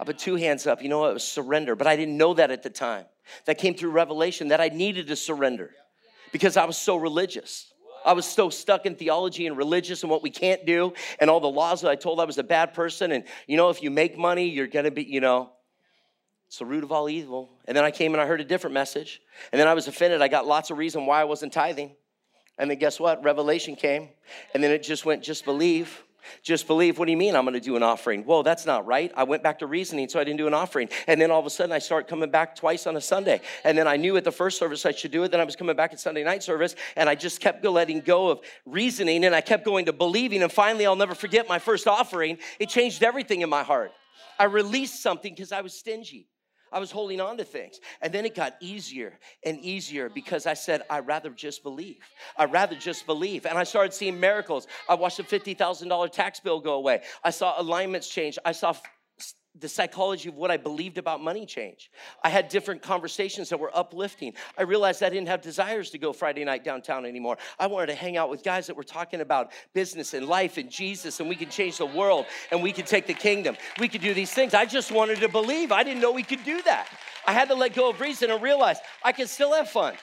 I 0.00 0.04
put 0.04 0.18
two 0.18 0.36
hands 0.36 0.66
up. 0.66 0.82
You 0.82 0.88
know, 0.88 1.00
what? 1.00 1.10
it 1.10 1.14
was 1.14 1.24
surrender, 1.24 1.76
but 1.76 1.86
I 1.86 1.96
didn't 1.96 2.16
know 2.16 2.34
that 2.34 2.50
at 2.50 2.62
the 2.62 2.70
time. 2.70 3.04
That 3.46 3.58
came 3.58 3.74
through 3.74 3.90
revelation 3.90 4.48
that 4.48 4.60
I 4.60 4.68
needed 4.68 5.06
to 5.06 5.16
surrender 5.16 5.70
because 6.32 6.56
I 6.56 6.64
was 6.64 6.76
so 6.76 6.96
religious. 6.96 7.72
I 8.04 8.12
was 8.12 8.26
so 8.26 8.50
stuck 8.50 8.84
in 8.84 8.96
theology 8.96 9.46
and 9.46 9.56
religious 9.56 10.02
and 10.02 10.10
what 10.10 10.22
we 10.22 10.30
can't 10.30 10.66
do 10.66 10.92
and 11.20 11.30
all 11.30 11.40
the 11.40 11.48
laws 11.48 11.80
that 11.80 11.90
I 11.90 11.94
told 11.94 12.20
I 12.20 12.24
was 12.24 12.36
a 12.36 12.42
bad 12.42 12.74
person. 12.74 13.12
And, 13.12 13.24
you 13.46 13.56
know, 13.56 13.70
if 13.70 13.82
you 13.82 13.90
make 13.90 14.18
money, 14.18 14.48
you're 14.48 14.66
going 14.66 14.84
to 14.84 14.90
be, 14.90 15.04
you 15.04 15.20
know, 15.20 15.52
it's 16.48 16.58
the 16.58 16.66
root 16.66 16.84
of 16.84 16.92
all 16.92 17.08
evil. 17.08 17.50
And 17.66 17.74
then 17.74 17.84
I 17.84 17.90
came 17.90 18.12
and 18.12 18.20
I 18.20 18.26
heard 18.26 18.42
a 18.42 18.44
different 18.44 18.74
message. 18.74 19.22
And 19.52 19.60
then 19.60 19.68
I 19.68 19.74
was 19.74 19.88
offended. 19.88 20.20
I 20.20 20.28
got 20.28 20.46
lots 20.46 20.70
of 20.70 20.76
reason 20.76 21.06
why 21.06 21.20
I 21.20 21.24
wasn't 21.24 21.52
tithing. 21.52 21.96
And 22.58 22.70
then 22.70 22.78
guess 22.78 23.00
what? 23.00 23.22
Revelation 23.24 23.76
came. 23.76 24.08
And 24.54 24.62
then 24.62 24.70
it 24.70 24.82
just 24.82 25.04
went, 25.04 25.22
just 25.22 25.44
believe. 25.44 26.04
Just 26.42 26.66
believe. 26.66 26.98
What 26.98 27.04
do 27.06 27.10
you 27.10 27.16
mean 27.16 27.36
I'm 27.36 27.44
going 27.44 27.54
to 27.54 27.60
do 27.60 27.76
an 27.76 27.82
offering? 27.82 28.24
Whoa, 28.24 28.42
that's 28.42 28.64
not 28.64 28.86
right. 28.86 29.12
I 29.14 29.24
went 29.24 29.42
back 29.42 29.58
to 29.58 29.66
reasoning, 29.66 30.08
so 30.08 30.18
I 30.18 30.24
didn't 30.24 30.38
do 30.38 30.46
an 30.46 30.54
offering. 30.54 30.88
And 31.06 31.20
then 31.20 31.30
all 31.30 31.40
of 31.40 31.46
a 31.46 31.50
sudden, 31.50 31.72
I 31.72 31.78
start 31.78 32.08
coming 32.08 32.30
back 32.30 32.56
twice 32.56 32.86
on 32.86 32.96
a 32.96 33.00
Sunday. 33.00 33.40
And 33.64 33.76
then 33.76 33.86
I 33.86 33.96
knew 33.96 34.16
at 34.16 34.24
the 34.24 34.32
first 34.32 34.58
service 34.58 34.86
I 34.86 34.92
should 34.92 35.10
do 35.10 35.24
it. 35.24 35.30
Then 35.30 35.40
I 35.40 35.44
was 35.44 35.56
coming 35.56 35.76
back 35.76 35.92
at 35.92 36.00
Sunday 36.00 36.24
night 36.24 36.42
service, 36.42 36.76
and 36.96 37.08
I 37.08 37.14
just 37.14 37.40
kept 37.40 37.64
letting 37.64 38.00
go 38.00 38.28
of 38.28 38.40
reasoning, 38.64 39.24
and 39.24 39.34
I 39.34 39.40
kept 39.40 39.64
going 39.64 39.86
to 39.86 39.92
believing. 39.92 40.42
And 40.42 40.50
finally, 40.50 40.86
I'll 40.86 40.96
never 40.96 41.14
forget 41.14 41.48
my 41.48 41.58
first 41.58 41.86
offering. 41.86 42.38
It 42.58 42.68
changed 42.68 43.02
everything 43.02 43.42
in 43.42 43.50
my 43.50 43.62
heart. 43.62 43.92
I 44.38 44.44
released 44.44 45.02
something 45.02 45.32
because 45.32 45.52
I 45.52 45.60
was 45.60 45.74
stingy. 45.74 46.28
I 46.74 46.80
was 46.80 46.90
holding 46.90 47.20
on 47.20 47.36
to 47.38 47.44
things. 47.44 47.78
And 48.02 48.12
then 48.12 48.26
it 48.26 48.34
got 48.34 48.56
easier 48.60 49.18
and 49.44 49.60
easier 49.60 50.08
because 50.08 50.44
I 50.44 50.54
said, 50.54 50.82
I'd 50.90 51.06
rather 51.06 51.30
just 51.30 51.62
believe. 51.62 51.98
I'd 52.36 52.52
rather 52.52 52.74
just 52.74 53.06
believe. 53.06 53.46
And 53.46 53.56
I 53.56 53.62
started 53.62 53.94
seeing 53.94 54.18
miracles. 54.18 54.66
I 54.88 54.96
watched 54.96 55.20
a 55.20 55.22
$50,000 55.22 56.10
tax 56.10 56.40
bill 56.40 56.60
go 56.60 56.74
away. 56.74 57.02
I 57.22 57.30
saw 57.30 57.54
alignments 57.58 58.08
change. 58.08 58.38
I 58.44 58.50
saw 58.52 58.74
the 59.60 59.68
psychology 59.68 60.28
of 60.28 60.34
what 60.34 60.50
I 60.50 60.56
believed 60.56 60.98
about 60.98 61.22
money 61.22 61.46
change. 61.46 61.90
I 62.24 62.28
had 62.28 62.48
different 62.48 62.82
conversations 62.82 63.48
that 63.50 63.60
were 63.60 63.70
uplifting. 63.76 64.32
I 64.58 64.62
realized 64.62 65.02
I 65.02 65.08
didn't 65.10 65.28
have 65.28 65.42
desires 65.42 65.90
to 65.90 65.98
go 65.98 66.12
Friday 66.12 66.44
night 66.44 66.64
downtown 66.64 67.06
anymore. 67.06 67.38
I 67.58 67.68
wanted 67.68 67.86
to 67.86 67.94
hang 67.94 68.16
out 68.16 68.30
with 68.30 68.42
guys 68.42 68.66
that 68.66 68.76
were 68.76 68.82
talking 68.82 69.20
about 69.20 69.52
business 69.72 70.12
and 70.12 70.26
life 70.26 70.56
and 70.56 70.68
Jesus, 70.68 71.20
and 71.20 71.28
we 71.28 71.36
could 71.36 71.50
change 71.50 71.78
the 71.78 71.86
world 71.86 72.26
and 72.50 72.62
we 72.62 72.72
could 72.72 72.86
take 72.86 73.06
the 73.06 73.14
kingdom. 73.14 73.56
We 73.78 73.86
could 73.86 74.00
do 74.00 74.12
these 74.12 74.32
things. 74.32 74.54
I 74.54 74.66
just 74.66 74.90
wanted 74.90 75.20
to 75.20 75.28
believe. 75.28 75.70
I 75.70 75.84
didn't 75.84 76.02
know 76.02 76.10
we 76.10 76.24
could 76.24 76.44
do 76.44 76.60
that. 76.62 76.88
I 77.26 77.32
had 77.32 77.48
to 77.48 77.54
let 77.54 77.74
go 77.74 77.90
of 77.90 78.00
reason 78.00 78.30
and 78.32 78.42
realize 78.42 78.78
I 79.04 79.12
can 79.12 79.28
still 79.28 79.54
have 79.54 79.70
fun. 79.70 79.94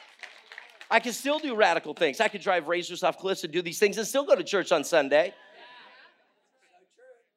I 0.89 1.00
can 1.00 1.12
still 1.12 1.39
do 1.39 1.55
radical 1.55 1.93
things. 1.93 2.22
I 2.22 2.29
could 2.29 2.41
drive 2.41 2.67
razors 2.67 3.03
off 3.03 3.17
cliffs 3.17 3.43
and 3.43 3.51
do 3.51 3.62
these 3.62 3.79
things 3.79 3.98
and 3.98 4.08
still 4.08 4.25
go 4.25 4.36
to 4.36 4.43
church 4.43 4.72
on 4.72 4.84
Sunday. 4.86 5.34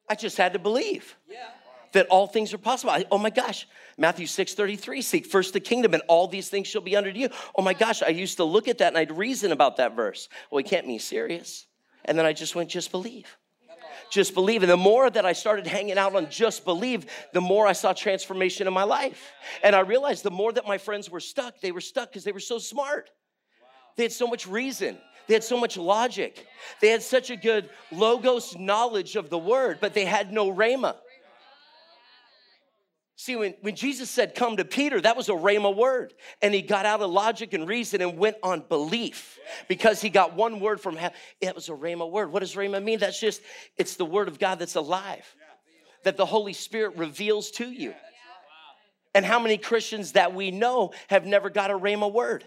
I 0.09 0.15
just 0.15 0.37
had 0.37 0.53
to 0.53 0.59
believe. 0.59 1.15
Yeah 1.29 1.47
that 1.95 2.07
all 2.07 2.27
things 2.27 2.53
are 2.53 2.57
possible. 2.57 2.91
I, 2.91 3.05
oh 3.09 3.17
my 3.17 3.29
gosh, 3.29 3.67
Matthew 3.97 4.27
6 4.27 4.53
33, 4.53 5.01
seek 5.01 5.25
first 5.25 5.53
the 5.53 5.59
kingdom 5.59 5.93
and 5.93 6.03
all 6.07 6.27
these 6.27 6.49
things 6.49 6.67
shall 6.67 6.81
be 6.81 6.95
under 6.95 7.09
you. 7.09 7.29
Oh 7.55 7.61
my 7.61 7.73
gosh, 7.73 8.03
I 8.03 8.09
used 8.09 8.37
to 8.37 8.43
look 8.43 8.67
at 8.67 8.77
that 8.77 8.89
and 8.89 8.97
I'd 8.97 9.17
reason 9.17 9.51
about 9.51 9.77
that 9.77 9.95
verse. 9.95 10.29
Well, 10.51 10.59
he 10.59 10.63
can't 10.63 10.85
mean 10.85 10.99
serious. 10.99 11.65
And 12.03 12.17
then 12.17 12.25
I 12.25 12.33
just 12.33 12.53
went, 12.53 12.69
just 12.69 12.91
believe. 12.91 13.37
Just 14.11 14.33
believe. 14.33 14.61
And 14.61 14.71
the 14.71 14.77
more 14.77 15.09
that 15.09 15.25
I 15.25 15.33
started 15.33 15.65
hanging 15.65 15.97
out 15.97 16.15
on 16.15 16.29
just 16.29 16.63
believe, 16.63 17.07
the 17.33 17.41
more 17.41 17.65
I 17.65 17.73
saw 17.73 17.93
transformation 17.93 18.67
in 18.67 18.73
my 18.73 18.83
life. 18.83 19.31
And 19.63 19.75
I 19.75 19.79
realized 19.79 20.23
the 20.23 20.31
more 20.31 20.51
that 20.51 20.67
my 20.67 20.77
friends 20.77 21.09
were 21.09 21.19
stuck, 21.19 21.59
they 21.61 21.71
were 21.71 21.81
stuck 21.81 22.09
because 22.09 22.23
they 22.23 22.31
were 22.31 22.39
so 22.39 22.59
smart. 22.59 23.09
They 23.95 24.03
had 24.03 24.11
so 24.11 24.27
much 24.27 24.45
reason. 24.45 24.97
They 25.27 25.33
had 25.33 25.43
so 25.43 25.59
much 25.59 25.77
logic. 25.77 26.45
They 26.81 26.89
had 26.89 27.01
such 27.01 27.29
a 27.29 27.35
good 27.35 27.69
logos 27.91 28.55
knowledge 28.55 29.15
of 29.15 29.29
the 29.29 29.37
word, 29.37 29.79
but 29.81 29.93
they 29.93 30.05
had 30.05 30.31
no 30.31 30.53
rhema. 30.53 30.95
See, 33.17 33.35
when, 33.37 33.53
when 33.61 33.75
Jesus 33.75 34.09
said, 34.09 34.35
Come 34.35 34.57
to 34.57 34.65
Peter, 34.65 34.99
that 34.99 35.15
was 35.15 35.29
a 35.29 35.33
rhema 35.33 35.73
word. 35.75 36.13
And 36.41 36.53
he 36.53 36.61
got 36.61 36.85
out 36.85 37.01
of 37.01 37.09
logic 37.09 37.53
and 37.53 37.67
reason 37.67 38.01
and 38.01 38.17
went 38.17 38.37
on 38.43 38.65
belief 38.67 39.39
because 39.69 40.01
he 40.01 40.09
got 40.09 40.35
one 40.35 40.59
word 40.59 40.81
from 40.81 40.97
heaven. 40.97 41.17
It 41.39 41.55
was 41.55 41.69
a 41.69 41.73
rhema 41.73 42.09
word. 42.09 42.31
What 42.31 42.41
does 42.41 42.55
rhema 42.55 42.83
mean? 42.83 42.99
That's 42.99 43.19
just, 43.19 43.41
it's 43.77 43.95
the 43.95 44.05
word 44.05 44.27
of 44.27 44.37
God 44.37 44.59
that's 44.59 44.75
alive, 44.75 45.25
that 46.03 46.17
the 46.17 46.25
Holy 46.25 46.53
Spirit 46.53 46.97
reveals 46.97 47.51
to 47.51 47.71
you. 47.71 47.93
And 49.13 49.25
how 49.25 49.39
many 49.39 49.57
Christians 49.57 50.11
that 50.11 50.33
we 50.33 50.51
know 50.51 50.91
have 51.07 51.25
never 51.25 51.49
got 51.49 51.71
a 51.71 51.79
Rhema 51.79 52.11
word? 52.11 52.43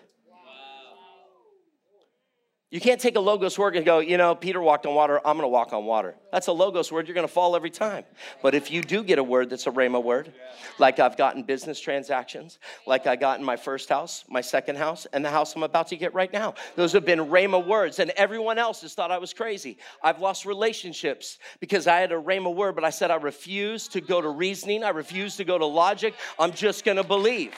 You 2.70 2.82
can't 2.82 3.00
take 3.00 3.16
a 3.16 3.20
Logos 3.20 3.58
word 3.58 3.76
and 3.76 3.86
go, 3.86 4.00
you 4.00 4.18
know, 4.18 4.34
Peter 4.34 4.60
walked 4.60 4.84
on 4.84 4.94
water, 4.94 5.18
I'm 5.24 5.38
gonna 5.38 5.48
walk 5.48 5.72
on 5.72 5.86
water. 5.86 6.16
That's 6.30 6.48
a 6.48 6.52
Logos 6.52 6.92
word, 6.92 7.08
you're 7.08 7.14
gonna 7.14 7.26
fall 7.26 7.56
every 7.56 7.70
time. 7.70 8.04
But 8.42 8.54
if 8.54 8.70
you 8.70 8.82
do 8.82 9.02
get 9.02 9.18
a 9.18 9.24
word 9.24 9.48
that's 9.48 9.66
a 9.66 9.70
Rhema 9.70 10.04
word, 10.04 10.34
like 10.78 10.98
I've 10.98 11.16
gotten 11.16 11.44
business 11.44 11.80
transactions, 11.80 12.58
like 12.86 13.06
I 13.06 13.16
got 13.16 13.38
in 13.38 13.44
my 13.44 13.56
first 13.56 13.88
house, 13.88 14.22
my 14.28 14.42
second 14.42 14.76
house, 14.76 15.06
and 15.14 15.24
the 15.24 15.30
house 15.30 15.56
I'm 15.56 15.62
about 15.62 15.88
to 15.88 15.96
get 15.96 16.12
right 16.12 16.30
now, 16.30 16.56
those 16.76 16.92
have 16.92 17.06
been 17.06 17.20
Rhema 17.20 17.66
words, 17.66 18.00
and 18.00 18.10
everyone 18.10 18.58
else 18.58 18.82
has 18.82 18.92
thought 18.92 19.10
I 19.10 19.18
was 19.18 19.32
crazy. 19.32 19.78
I've 20.02 20.20
lost 20.20 20.44
relationships 20.44 21.38
because 21.60 21.86
I 21.86 22.00
had 22.00 22.12
a 22.12 22.16
Rhema 22.16 22.54
word, 22.54 22.74
but 22.74 22.84
I 22.84 22.90
said 22.90 23.10
I 23.10 23.16
refuse 23.16 23.88
to 23.88 24.02
go 24.02 24.20
to 24.20 24.28
reasoning, 24.28 24.84
I 24.84 24.90
refuse 24.90 25.36
to 25.36 25.44
go 25.44 25.56
to 25.56 25.64
logic, 25.64 26.12
I'm 26.38 26.52
just 26.52 26.84
gonna 26.84 27.02
believe. 27.02 27.54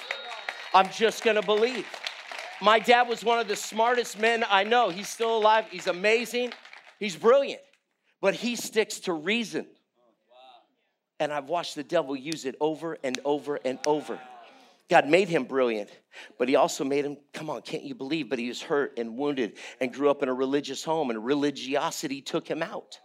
I'm 0.73 0.89
just 0.91 1.25
gonna 1.25 1.43
believe. 1.43 1.85
My 2.63 2.79
dad 2.79 3.09
was 3.09 3.25
one 3.25 3.39
of 3.39 3.49
the 3.49 3.57
smartest 3.57 4.19
men 4.19 4.45
I 4.49 4.65
know. 4.65 4.91
He's 4.91 5.09
still 5.09 5.37
alive. 5.37 5.65
He's 5.71 5.87
amazing. 5.87 6.53
He's 6.99 7.17
brilliant. 7.17 7.63
But 8.21 8.35
he 8.35 8.57
sticks 8.57 9.01
to 9.01 9.13
reason. 9.13 9.67
And 11.19 11.33
I've 11.33 11.49
watched 11.49 11.75
the 11.75 11.83
devil 11.83 12.15
use 12.17 12.45
it 12.45 12.57
over 12.61 12.99
and 13.03 13.19
over 13.25 13.59
and 13.65 13.79
over. 13.87 14.19
God 14.91 15.09
made 15.09 15.29
him 15.29 15.45
brilliant, 15.45 15.89
but 16.37 16.49
he 16.49 16.57
also 16.57 16.83
made 16.83 17.05
him, 17.05 17.17
come 17.33 17.49
on, 17.49 17.63
can't 17.63 17.85
you 17.85 17.95
believe? 17.95 18.29
But 18.29 18.41
he 18.41 18.49
was 18.49 18.61
hurt 18.61 18.99
and 18.99 19.17
wounded 19.17 19.53
and 19.81 19.93
grew 19.93 20.11
up 20.11 20.23
in 20.23 20.29
a 20.29 20.35
religious 20.35 20.83
home, 20.83 21.11
and 21.11 21.25
religiosity 21.25 22.21
took 22.21 22.49
him 22.49 22.61
out. 22.61 22.99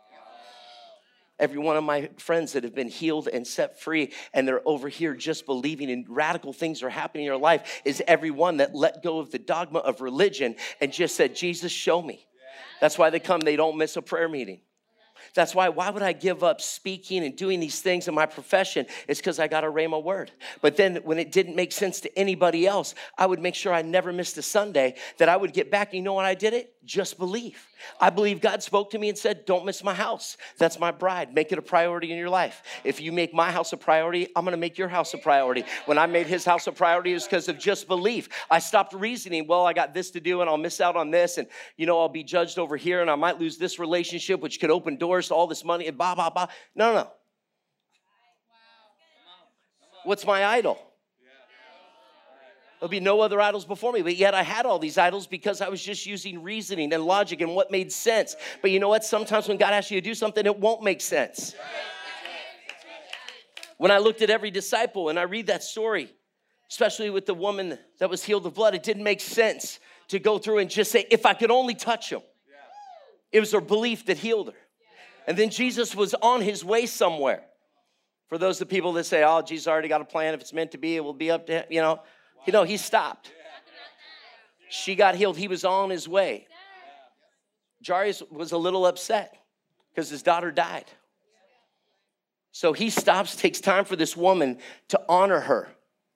Every 1.38 1.58
one 1.58 1.76
of 1.76 1.84
my 1.84 2.10
friends 2.18 2.54
that 2.54 2.64
have 2.64 2.74
been 2.74 2.88
healed 2.88 3.28
and 3.28 3.46
set 3.46 3.80
free, 3.80 4.14
and 4.34 4.48
they're 4.48 4.66
over 4.66 4.88
here 4.88 5.14
just 5.14 5.46
believing 5.46 5.90
in 5.90 6.06
radical 6.08 6.54
things 6.54 6.82
are 6.82 6.90
happening 6.90 7.24
in 7.24 7.28
your 7.28 7.38
life, 7.38 7.82
is 7.84 8.02
everyone 8.08 8.58
that 8.58 8.74
let 8.74 9.04
go 9.04 9.20
of 9.20 9.32
the 9.32 9.40
dogma 9.40 9.80
of 9.80 10.00
religion 10.00 10.56
and 10.80 10.94
just 10.94 11.16
said, 11.16 11.36
Jesus, 11.36 11.72
show 11.72 12.02
me. 12.02 12.26
That's 12.80 12.98
why 12.98 13.10
they 13.10 13.20
come, 13.20 13.42
they 13.42 13.56
don't 13.58 13.78
miss 13.78 13.98
a 13.98 14.02
prayer 14.02 14.30
meeting. 14.30 14.62
That's 15.34 15.56
why, 15.56 15.70
why 15.70 15.90
would 15.90 16.04
I 16.04 16.14
give 16.14 16.44
up 16.44 16.62
speaking 16.62 17.24
and 17.24 17.36
doing 17.36 17.60
these 17.60 17.82
things 17.82 18.08
in 18.08 18.14
my 18.14 18.26
profession? 18.26 18.86
It's 19.08 19.20
because 19.20 19.40
I 19.40 19.48
got 19.48 19.64
a 19.64 19.68
Rhema 19.68 20.02
word. 20.02 20.32
But 20.62 20.78
then 20.78 20.98
when 20.98 21.18
it 21.18 21.32
didn't 21.32 21.56
make 21.56 21.72
sense 21.72 22.02
to 22.02 22.20
anybody 22.20 22.68
else, 22.68 22.96
I 23.18 23.26
would 23.26 23.40
make 23.40 23.56
sure 23.56 23.74
I 23.74 23.82
never 23.82 24.14
missed 24.14 24.38
a 24.38 24.42
Sunday, 24.42 24.96
that 25.18 25.30
I 25.30 25.38
would 25.38 25.54
get 25.54 25.72
back. 25.72 25.94
You 25.94 26.02
know 26.02 26.14
when 26.14 26.26
I 26.26 26.36
did 26.36 26.54
it? 26.54 26.74
Just 26.86 27.18
believe. 27.18 27.68
I 28.00 28.10
believe 28.10 28.42
God 28.42 28.62
spoke 28.62 28.92
to 28.92 29.00
me 29.00 29.10
and 29.10 29.18
said, 29.18 29.46
Don't 29.46 29.66
miss 29.66 29.84
my 29.84 29.94
house. 29.94 30.38
That's 30.58 30.80
my 30.80 30.92
bride. 30.92 31.34
Make 31.34 31.52
it 31.52 31.58
a 31.58 31.62
priority 31.62 32.12
in 32.12 32.18
your 32.18 32.30
life. 32.30 32.62
If 32.84 33.02
you 33.02 33.12
make 33.12 33.34
my 33.34 33.52
house 33.52 33.74
a 33.74 33.78
priority, 33.78 34.28
I'm 34.36 34.44
gonna 34.46 34.58
make 34.58 34.78
your 34.78 34.88
house 34.88 35.14
a 35.14 35.18
priority. 35.18 35.66
When 35.86 35.98
I 35.98 36.06
made 36.06 36.28
his 36.28 36.46
house 36.46 36.68
a 36.68 36.72
priority, 36.72 37.12
it 37.12 37.16
was 37.16 37.24
because 37.26 37.50
of 37.50 37.58
just 37.58 37.88
belief. 37.88 38.30
I 38.50 38.60
stopped 38.60 38.94
reasoning, 38.94 39.48
well, 39.48 39.66
I 39.66 39.74
got 39.74 39.94
this 39.94 40.12
to 40.12 40.20
do 40.20 40.42
and 40.42 40.50
I'll 40.50 40.58
miss 40.58 40.80
out 40.82 40.96
on 40.96 41.12
this, 41.12 41.38
and 41.38 41.48
you 41.78 41.86
know, 41.86 42.00
I'll 42.00 42.10
be 42.10 42.24
judged 42.24 42.60
over 42.60 42.78
here 42.78 43.02
and 43.02 43.10
I 43.10 43.16
might 43.16 43.40
lose 43.40 43.58
this 43.58 43.80
relationship, 43.80 44.42
which 44.42 44.60
could 44.60 44.72
open 44.72 44.98
doors 44.98 45.15
to 45.22 45.36
all 45.36 45.48
this 45.48 45.64
money 45.64 45.88
and 45.88 45.98
blah, 45.98 46.16
blah, 46.16 46.30
blah. 46.30 46.48
No, 46.76 46.94
no. 46.94 47.12
What's 50.04 50.26
my 50.26 50.46
idol? 50.46 50.80
There'll 52.80 52.92
be 52.92 53.00
no 53.00 53.22
other 53.22 53.42
idols 53.42 53.66
before 53.66 53.94
me. 53.94 54.02
But 54.02 54.16
yet 54.16 54.34
I 54.34 54.44
had 54.44 54.66
all 54.66 54.78
these 54.78 54.98
idols 54.98 55.26
because 55.26 55.62
I 55.62 55.70
was 55.70 55.82
just 55.82 56.06
using 56.06 56.44
reasoning 56.44 56.94
and 56.94 57.04
logic 57.04 57.42
and 57.42 57.56
what 57.56 57.72
made 57.72 57.92
sense. 57.92 58.36
But 58.62 58.72
you 58.72 58.80
know 58.80 58.90
what? 58.90 59.04
Sometimes 59.04 59.48
when 59.48 59.58
God 59.58 59.74
asks 59.74 59.92
you 59.92 60.00
to 60.00 60.06
do 60.06 60.14
something, 60.14 60.46
it 60.46 60.60
won't 60.60 60.84
make 60.84 61.02
sense. 61.02 61.56
When 63.78 63.92
I 63.92 63.98
looked 63.98 64.22
at 64.22 64.30
every 64.30 64.52
disciple 64.52 65.10
and 65.10 65.18
I 65.18 65.24
read 65.24 65.48
that 65.48 65.64
story, 65.64 66.14
especially 66.70 67.10
with 67.10 67.26
the 67.26 67.34
woman 67.34 67.80
that 68.00 68.10
was 68.10 68.24
healed 68.24 68.46
of 68.46 68.54
blood, 68.54 68.76
it 68.76 68.84
didn't 68.84 69.04
make 69.04 69.22
sense 69.22 69.80
to 70.10 70.20
go 70.20 70.38
through 70.38 70.60
and 70.60 70.70
just 70.70 70.92
say, 70.92 71.08
if 71.10 71.26
I 71.26 71.34
could 71.34 71.52
only 71.52 71.76
touch 71.76 72.12
him. 72.12 72.22
It 73.32 73.40
was 73.40 73.52
her 73.52 73.62
belief 73.62 74.06
that 74.06 74.18
healed 74.18 74.48
her. 74.48 74.54
And 75.28 75.38
then 75.38 75.50
Jesus 75.50 75.96
was 75.96 76.14
on 76.16 76.42
his 76.42 76.64
way 76.64 76.86
somewhere. 76.86 77.44
For 78.28 78.38
those 78.38 78.60
of 78.62 78.68
the 78.68 78.76
people 78.76 78.94
that 78.94 79.06
say, 79.06 79.24
oh, 79.24 79.42
Jesus 79.42 79.68
already 79.68 79.88
got 79.88 80.02
a 80.02 80.06
plan. 80.06 80.34
If 80.34 80.42
it's 80.42 80.54
meant 80.54 80.72
to 80.72 80.78
be, 80.78 80.96
it 80.96 81.04
will 81.04 81.14
be 81.14 81.32
up 81.32 81.48
to 81.48 81.54
him. 81.54 81.66
You 81.70 81.82
know, 81.82 82.02
you 82.46 82.54
know, 82.54 82.64
he 82.64 82.78
stopped. 82.78 83.32
She 84.70 84.96
got 84.96 85.16
healed. 85.16 85.38
He 85.38 85.48
was 85.48 85.64
on 85.64 85.90
his 85.90 86.08
way. 86.08 86.48
Jairus 87.86 88.24
was 88.32 88.52
a 88.52 88.58
little 88.58 88.86
upset 88.86 89.36
because 89.94 90.10
his 90.10 90.24
daughter 90.24 90.52
died. 90.52 90.86
So 92.52 92.74
he 92.74 92.90
stops, 92.90 93.36
takes 93.36 93.60
time 93.60 93.86
for 93.86 93.96
this 93.96 94.16
woman 94.16 94.60
to 94.90 95.02
honor 95.08 95.42
her. 95.42 95.70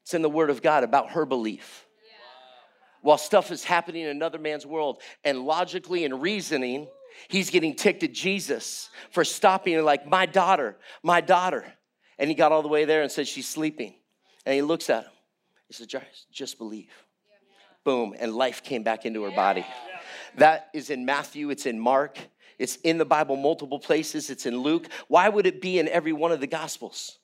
It's 0.04 0.14
in 0.14 0.22
the 0.22 0.30
Word 0.30 0.50
of 0.50 0.62
God 0.62 0.84
about 0.84 1.12
her 1.12 1.26
belief. 1.26 1.86
While 3.02 3.18
stuff 3.18 3.52
is 3.52 3.64
happening 3.64 4.04
in 4.04 4.10
another 4.10 4.40
man's 4.40 4.66
world, 4.66 5.02
and 5.24 5.46
logically 5.46 6.06
and 6.06 6.22
reasoning, 6.22 6.88
he's 7.28 7.50
getting 7.50 7.76
ticked 7.76 8.04
at 8.04 8.14
Jesus 8.14 8.90
for 9.12 9.24
stopping 9.24 9.76
and 9.76 9.86
like, 9.86 10.08
my 10.08 10.26
daughter, 10.26 10.78
my 11.04 11.22
daughter. 11.22 11.66
And 12.18 12.30
he 12.30 12.36
got 12.36 12.52
all 12.52 12.62
the 12.62 12.68
way 12.68 12.86
there 12.86 13.02
and 13.02 13.12
said, 13.12 13.28
she's 13.28 13.48
sleeping. 13.48 13.96
And 14.46 14.56
he 14.56 14.62
looks 14.62 14.90
at 14.90 15.04
him. 15.04 15.12
He 15.68 15.74
says, 15.74 15.88
just, 15.88 16.32
just 16.32 16.58
believe. 16.58 16.92
Boom. 17.84 18.16
And 18.20 18.34
life 18.34 18.64
came 18.64 18.84
back 18.84 19.06
into 19.06 19.24
her 19.24 19.32
body. 19.32 19.66
That 20.36 20.70
is 20.74 20.90
in 20.90 21.06
Matthew, 21.06 21.50
it's 21.50 21.66
in 21.66 21.80
Mark, 21.80 22.18
it's 22.58 22.78
in 22.78 22.98
the 22.98 23.06
Bible 23.06 23.36
multiple 23.36 23.80
places, 23.80 24.30
it's 24.30 24.46
in 24.46 24.58
Luke. 24.58 24.88
Why 25.08 25.30
would 25.30 25.46
it 25.46 25.62
be 25.62 25.80
in 25.80 25.88
every 25.88 26.14
one 26.14 26.32
of 26.32 26.40
the 26.40 26.48
Gospels? 26.48 27.19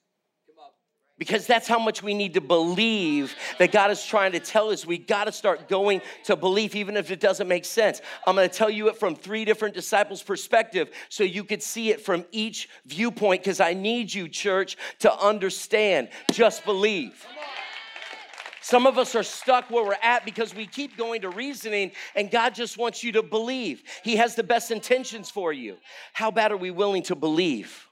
Because 1.17 1.47
that's 1.47 1.67
how 1.67 1.79
much 1.79 2.03
we 2.03 2.13
need 2.13 2.33
to 2.33 2.41
believe 2.41 3.35
that 3.57 3.71
God 3.71 3.89
is 3.89 4.03
trying 4.05 4.33
to 4.33 4.39
tell 4.39 4.69
us. 4.69 4.85
We 4.85 4.97
got 4.97 5.25
to 5.25 5.31
start 5.31 5.69
going 5.69 6.01
to 6.25 6.35
belief, 6.35 6.75
even 6.75 6.97
if 6.97 7.09
it 7.09 7.21
doesn't 7.21 7.47
make 7.47 7.63
sense. 7.63 8.01
I'm 8.27 8.35
going 8.35 8.49
to 8.49 8.53
tell 8.53 8.69
you 8.69 8.89
it 8.89 8.97
from 8.97 9.15
three 9.15 9.45
different 9.45 9.75
disciples' 9.75 10.21
perspective 10.21 10.89
so 11.07 11.23
you 11.23 11.45
could 11.45 11.63
see 11.63 11.89
it 11.89 12.01
from 12.01 12.25
each 12.31 12.67
viewpoint 12.85 13.43
because 13.43 13.61
I 13.61 13.73
need 13.73 14.13
you, 14.13 14.27
church, 14.27 14.75
to 14.99 15.13
understand. 15.17 16.09
Just 16.33 16.65
believe. 16.65 17.25
Some 18.65 18.87
of 18.87 18.97
us 18.97 19.13
are 19.13 19.21
stuck 19.21 19.69
where 19.69 19.85
we're 19.85 19.95
at 20.01 20.25
because 20.25 20.55
we 20.55 20.65
keep 20.65 20.97
going 20.97 21.21
to 21.21 21.29
reasoning, 21.29 21.91
and 22.15 22.31
God 22.31 22.55
just 22.55 22.79
wants 22.79 23.03
you 23.03 23.11
to 23.11 23.21
believe. 23.21 23.83
He 24.03 24.15
has 24.15 24.33
the 24.33 24.41
best 24.41 24.71
intentions 24.71 25.29
for 25.29 25.53
you. 25.53 25.77
How 26.13 26.31
bad 26.31 26.51
are 26.51 26.57
we 26.57 26.71
willing 26.71 27.03
to 27.03 27.15
believe? 27.15 27.84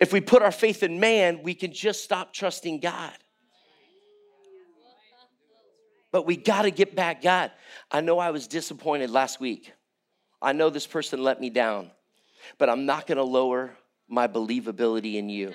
If 0.00 0.12
we 0.12 0.20
put 0.20 0.42
our 0.42 0.52
faith 0.52 0.82
in 0.82 1.00
man, 1.00 1.42
we 1.42 1.54
can 1.54 1.72
just 1.72 2.04
stop 2.04 2.32
trusting 2.32 2.80
God. 2.80 3.12
But 6.10 6.24
we 6.24 6.36
got 6.36 6.62
to 6.62 6.70
get 6.70 6.94
back. 6.94 7.22
God, 7.22 7.50
I 7.90 8.00
know 8.00 8.18
I 8.18 8.30
was 8.30 8.48
disappointed 8.48 9.10
last 9.10 9.40
week. 9.40 9.72
I 10.40 10.52
know 10.52 10.70
this 10.70 10.86
person 10.86 11.22
let 11.22 11.40
me 11.40 11.50
down, 11.50 11.90
but 12.58 12.70
I'm 12.70 12.86
not 12.86 13.06
going 13.06 13.18
to 13.18 13.24
lower 13.24 13.76
my 14.08 14.26
believability 14.26 15.16
in 15.16 15.28
you 15.28 15.52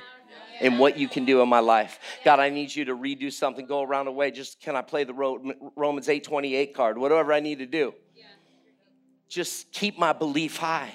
and 0.62 0.78
what 0.78 0.98
you 0.98 1.08
can 1.08 1.26
do 1.26 1.42
in 1.42 1.50
my 1.50 1.60
life. 1.60 2.00
God, 2.24 2.40
I 2.40 2.50
need 2.50 2.76
you 2.76 2.86
to 2.86 2.96
redo 2.96 3.32
something, 3.32 3.66
go 3.66 3.82
around 3.82 4.06
the 4.06 4.12
way. 4.12 4.30
Just 4.30 4.62
can 4.62 4.76
I 4.76 4.82
play 4.82 5.04
the 5.04 5.14
Romans 5.14 6.08
8:28 6.08 6.74
card? 6.74 6.98
Whatever 6.98 7.34
I 7.34 7.40
need 7.40 7.60
to 7.60 7.66
do. 7.66 7.94
Just 9.28 9.72
keep 9.72 9.98
my 9.98 10.14
belief 10.14 10.58
high. 10.58 10.94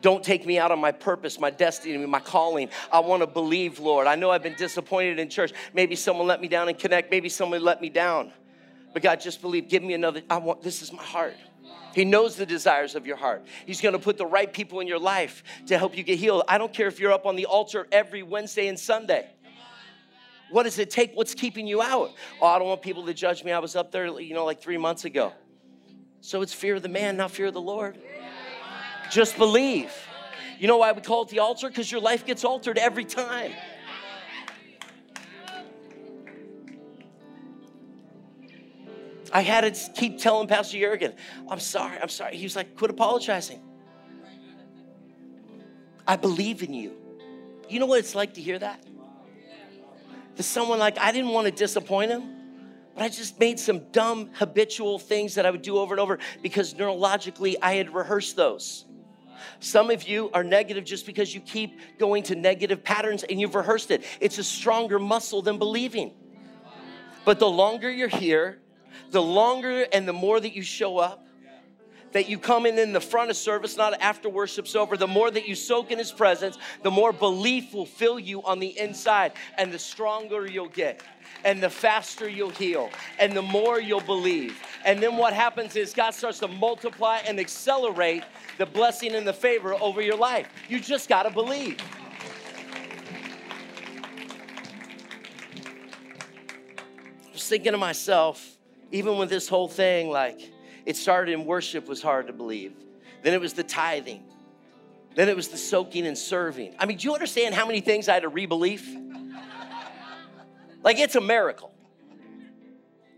Don't 0.00 0.22
take 0.22 0.46
me 0.46 0.58
out 0.58 0.70
of 0.70 0.78
my 0.78 0.92
purpose, 0.92 1.38
my 1.38 1.50
destiny, 1.50 2.04
my 2.06 2.20
calling. 2.20 2.68
I 2.92 3.00
want 3.00 3.22
to 3.22 3.26
believe, 3.26 3.78
Lord. 3.78 4.06
I 4.06 4.14
know 4.14 4.30
I've 4.30 4.42
been 4.42 4.56
disappointed 4.56 5.18
in 5.18 5.28
church. 5.28 5.52
Maybe 5.74 5.96
someone 5.96 6.26
let 6.26 6.40
me 6.40 6.48
down 6.48 6.68
and 6.68 6.78
connect. 6.78 7.10
Maybe 7.10 7.28
someone 7.28 7.62
let 7.62 7.80
me 7.80 7.88
down. 7.88 8.32
But 8.92 9.02
God, 9.02 9.20
just 9.20 9.42
believe. 9.42 9.68
Give 9.68 9.82
me 9.82 9.94
another. 9.94 10.22
I 10.30 10.38
want. 10.38 10.62
This 10.62 10.82
is 10.82 10.92
my 10.92 11.02
heart. 11.02 11.34
He 11.94 12.04
knows 12.04 12.36
the 12.36 12.44
desires 12.44 12.94
of 12.94 13.06
your 13.06 13.16
heart. 13.16 13.46
He's 13.64 13.80
gonna 13.80 13.98
put 13.98 14.18
the 14.18 14.26
right 14.26 14.52
people 14.52 14.80
in 14.80 14.86
your 14.86 14.98
life 14.98 15.42
to 15.66 15.78
help 15.78 15.96
you 15.96 16.02
get 16.02 16.18
healed. 16.18 16.42
I 16.46 16.58
don't 16.58 16.72
care 16.72 16.88
if 16.88 17.00
you're 17.00 17.12
up 17.12 17.24
on 17.24 17.36
the 17.36 17.46
altar 17.46 17.86
every 17.90 18.22
Wednesday 18.22 18.68
and 18.68 18.78
Sunday. 18.78 19.30
What 20.50 20.64
does 20.64 20.78
it 20.78 20.90
take? 20.90 21.14
What's 21.14 21.34
keeping 21.34 21.66
you 21.66 21.82
out? 21.82 22.12
Oh, 22.40 22.46
I 22.46 22.58
don't 22.58 22.68
want 22.68 22.82
people 22.82 23.06
to 23.06 23.14
judge 23.14 23.42
me. 23.42 23.50
I 23.50 23.58
was 23.58 23.74
up 23.76 23.92
there, 23.92 24.06
you 24.20 24.34
know, 24.34 24.44
like 24.44 24.60
three 24.60 24.76
months 24.76 25.04
ago. 25.04 25.32
So 26.20 26.42
it's 26.42 26.52
fear 26.52 26.76
of 26.76 26.82
the 26.82 26.88
man, 26.88 27.16
not 27.16 27.30
fear 27.30 27.46
of 27.46 27.54
the 27.54 27.60
Lord. 27.60 27.98
Just 29.10 29.36
believe. 29.38 29.92
You 30.58 30.68
know 30.68 30.78
why 30.78 30.92
we 30.92 31.02
call 31.02 31.22
it 31.22 31.28
the 31.28 31.40
altar? 31.40 31.68
Because 31.68 31.90
your 31.90 32.00
life 32.00 32.24
gets 32.24 32.44
altered 32.44 32.78
every 32.78 33.04
time. 33.04 33.52
I 39.32 39.42
had 39.42 39.74
to 39.74 39.92
keep 39.92 40.18
telling 40.18 40.48
Pastor 40.48 40.78
Jurgen, 40.78 41.12
I'm 41.50 41.60
sorry, 41.60 41.98
I'm 42.00 42.08
sorry. 42.08 42.36
He 42.36 42.44
was 42.44 42.56
like, 42.56 42.74
quit 42.74 42.90
apologizing. 42.90 43.60
I 46.08 46.16
believe 46.16 46.62
in 46.62 46.72
you. 46.72 46.92
You 47.68 47.80
know 47.80 47.86
what 47.86 47.98
it's 47.98 48.14
like 48.14 48.34
to 48.34 48.40
hear 48.40 48.58
that? 48.58 48.82
To 50.36 50.42
someone 50.42 50.78
like, 50.78 50.98
I 50.98 51.12
didn't 51.12 51.32
want 51.32 51.46
to 51.46 51.50
disappoint 51.50 52.12
him, 52.12 52.22
but 52.94 53.02
I 53.02 53.08
just 53.08 53.38
made 53.38 53.60
some 53.60 53.90
dumb 53.90 54.30
habitual 54.32 54.98
things 54.98 55.34
that 55.34 55.44
I 55.44 55.50
would 55.50 55.60
do 55.60 55.76
over 55.76 55.92
and 55.92 56.00
over 56.00 56.18
because 56.42 56.72
neurologically 56.72 57.56
I 57.60 57.74
had 57.74 57.92
rehearsed 57.92 58.36
those. 58.36 58.85
Some 59.60 59.90
of 59.90 60.06
you 60.08 60.30
are 60.32 60.44
negative 60.44 60.84
just 60.84 61.06
because 61.06 61.34
you 61.34 61.40
keep 61.40 61.80
going 61.98 62.22
to 62.24 62.34
negative 62.34 62.82
patterns 62.82 63.24
and 63.24 63.40
you've 63.40 63.54
rehearsed 63.54 63.90
it. 63.90 64.04
It's 64.20 64.38
a 64.38 64.44
stronger 64.44 64.98
muscle 64.98 65.42
than 65.42 65.58
believing. 65.58 66.12
But 67.24 67.38
the 67.38 67.50
longer 67.50 67.90
you're 67.90 68.08
here, 68.08 68.60
the 69.10 69.22
longer 69.22 69.86
and 69.92 70.06
the 70.06 70.12
more 70.12 70.38
that 70.40 70.54
you 70.54 70.62
show 70.62 70.98
up, 70.98 71.25
that 72.16 72.30
you 72.30 72.38
come 72.38 72.64
in 72.64 72.78
in 72.78 72.94
the 72.94 73.00
front 73.00 73.30
of 73.30 73.36
service, 73.36 73.76
not 73.76 74.00
after 74.00 74.28
worship's 74.28 74.74
over, 74.74 74.96
the 74.96 75.06
more 75.06 75.30
that 75.30 75.46
you 75.46 75.54
soak 75.54 75.90
in 75.90 75.98
His 75.98 76.10
presence, 76.10 76.56
the 76.82 76.90
more 76.90 77.12
belief 77.12 77.74
will 77.74 77.84
fill 77.84 78.18
you 78.18 78.42
on 78.42 78.58
the 78.58 78.78
inside, 78.78 79.32
and 79.58 79.70
the 79.70 79.78
stronger 79.78 80.46
you'll 80.50 80.70
get, 80.70 81.02
and 81.44 81.62
the 81.62 81.68
faster 81.68 82.26
you'll 82.26 82.48
heal, 82.48 82.88
and 83.18 83.34
the 83.34 83.42
more 83.42 83.78
you'll 83.78 84.00
believe. 84.00 84.58
And 84.86 85.02
then 85.02 85.18
what 85.18 85.34
happens 85.34 85.76
is 85.76 85.92
God 85.92 86.12
starts 86.12 86.38
to 86.38 86.48
multiply 86.48 87.18
and 87.26 87.38
accelerate 87.38 88.22
the 88.56 88.64
blessing 88.64 89.14
and 89.14 89.28
the 89.28 89.34
favor 89.34 89.74
over 89.74 90.00
your 90.00 90.16
life. 90.16 90.48
You 90.70 90.80
just 90.80 91.10
got 91.10 91.24
to 91.24 91.30
believe. 91.30 91.78
I 97.28 97.32
was 97.32 97.46
thinking 97.46 97.72
to 97.72 97.78
myself, 97.78 98.56
even 98.90 99.18
with 99.18 99.28
this 99.28 99.48
whole 99.48 99.68
thing, 99.68 100.08
like, 100.08 100.52
it 100.86 100.96
started 100.96 101.32
in 101.32 101.44
worship 101.44 101.88
was 101.88 102.00
hard 102.00 102.28
to 102.28 102.32
believe. 102.32 102.72
Then 103.22 103.34
it 103.34 103.40
was 103.40 103.52
the 103.52 103.64
tithing. 103.64 104.22
Then 105.16 105.28
it 105.28 105.34
was 105.34 105.48
the 105.48 105.58
soaking 105.58 106.06
and 106.06 106.16
serving. 106.16 106.76
I 106.78 106.86
mean, 106.86 106.98
do 106.98 107.08
you 107.08 107.14
understand 107.14 107.54
how 107.54 107.66
many 107.66 107.80
things 107.80 108.08
I 108.08 108.14
had 108.14 108.22
to 108.22 108.28
rebelieve? 108.28 108.86
Like, 110.82 111.00
it's 111.00 111.16
a 111.16 111.20
miracle. 111.20 111.72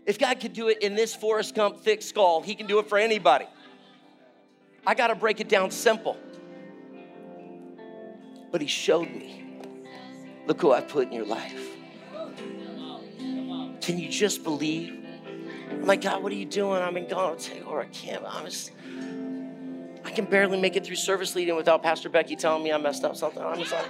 If 0.07 0.17
God 0.17 0.39
could 0.39 0.53
do 0.53 0.69
it 0.69 0.81
in 0.81 0.95
this 0.95 1.13
Forrest 1.13 1.53
Gump 1.53 1.81
thick 1.81 2.01
skull, 2.01 2.41
He 2.41 2.55
can 2.55 2.65
do 2.65 2.79
it 2.79 2.87
for 2.87 2.97
anybody. 2.97 3.45
I 4.87 4.95
got 4.95 5.07
to 5.07 5.15
break 5.15 5.39
it 5.39 5.47
down 5.47 5.69
simple. 5.69 6.17
But 8.51 8.61
He 8.61 8.67
showed 8.67 9.11
me 9.11 9.45
look 10.47 10.59
who 10.59 10.71
I 10.71 10.81
put 10.81 11.07
in 11.07 11.13
your 11.13 11.25
life. 11.25 11.61
Can 13.81 13.99
you 13.99 14.09
just 14.09 14.43
believe? 14.43 14.98
I'm 15.69 15.85
like, 15.85 16.01
God, 16.01 16.23
what 16.23 16.31
are 16.31 16.35
you 16.35 16.45
doing? 16.45 16.81
I'm 16.81 16.97
in 16.97 17.07
God, 17.07 17.41
or 17.65 17.81
I 17.81 17.85
can't. 17.85 18.23
I'm 18.27 18.45
just, 18.45 18.71
I 20.03 20.11
can 20.11 20.25
barely 20.25 20.59
make 20.59 20.75
it 20.75 20.85
through 20.85 20.95
service 20.95 21.35
leading 21.35 21.55
without 21.55 21.83
Pastor 21.83 22.09
Becky 22.09 22.35
telling 22.35 22.63
me 22.63 22.71
I 22.71 22.77
messed 22.77 23.03
up 23.03 23.15
something. 23.15 23.41
I'm 23.41 23.59
just 23.59 23.71
like, 23.71 23.85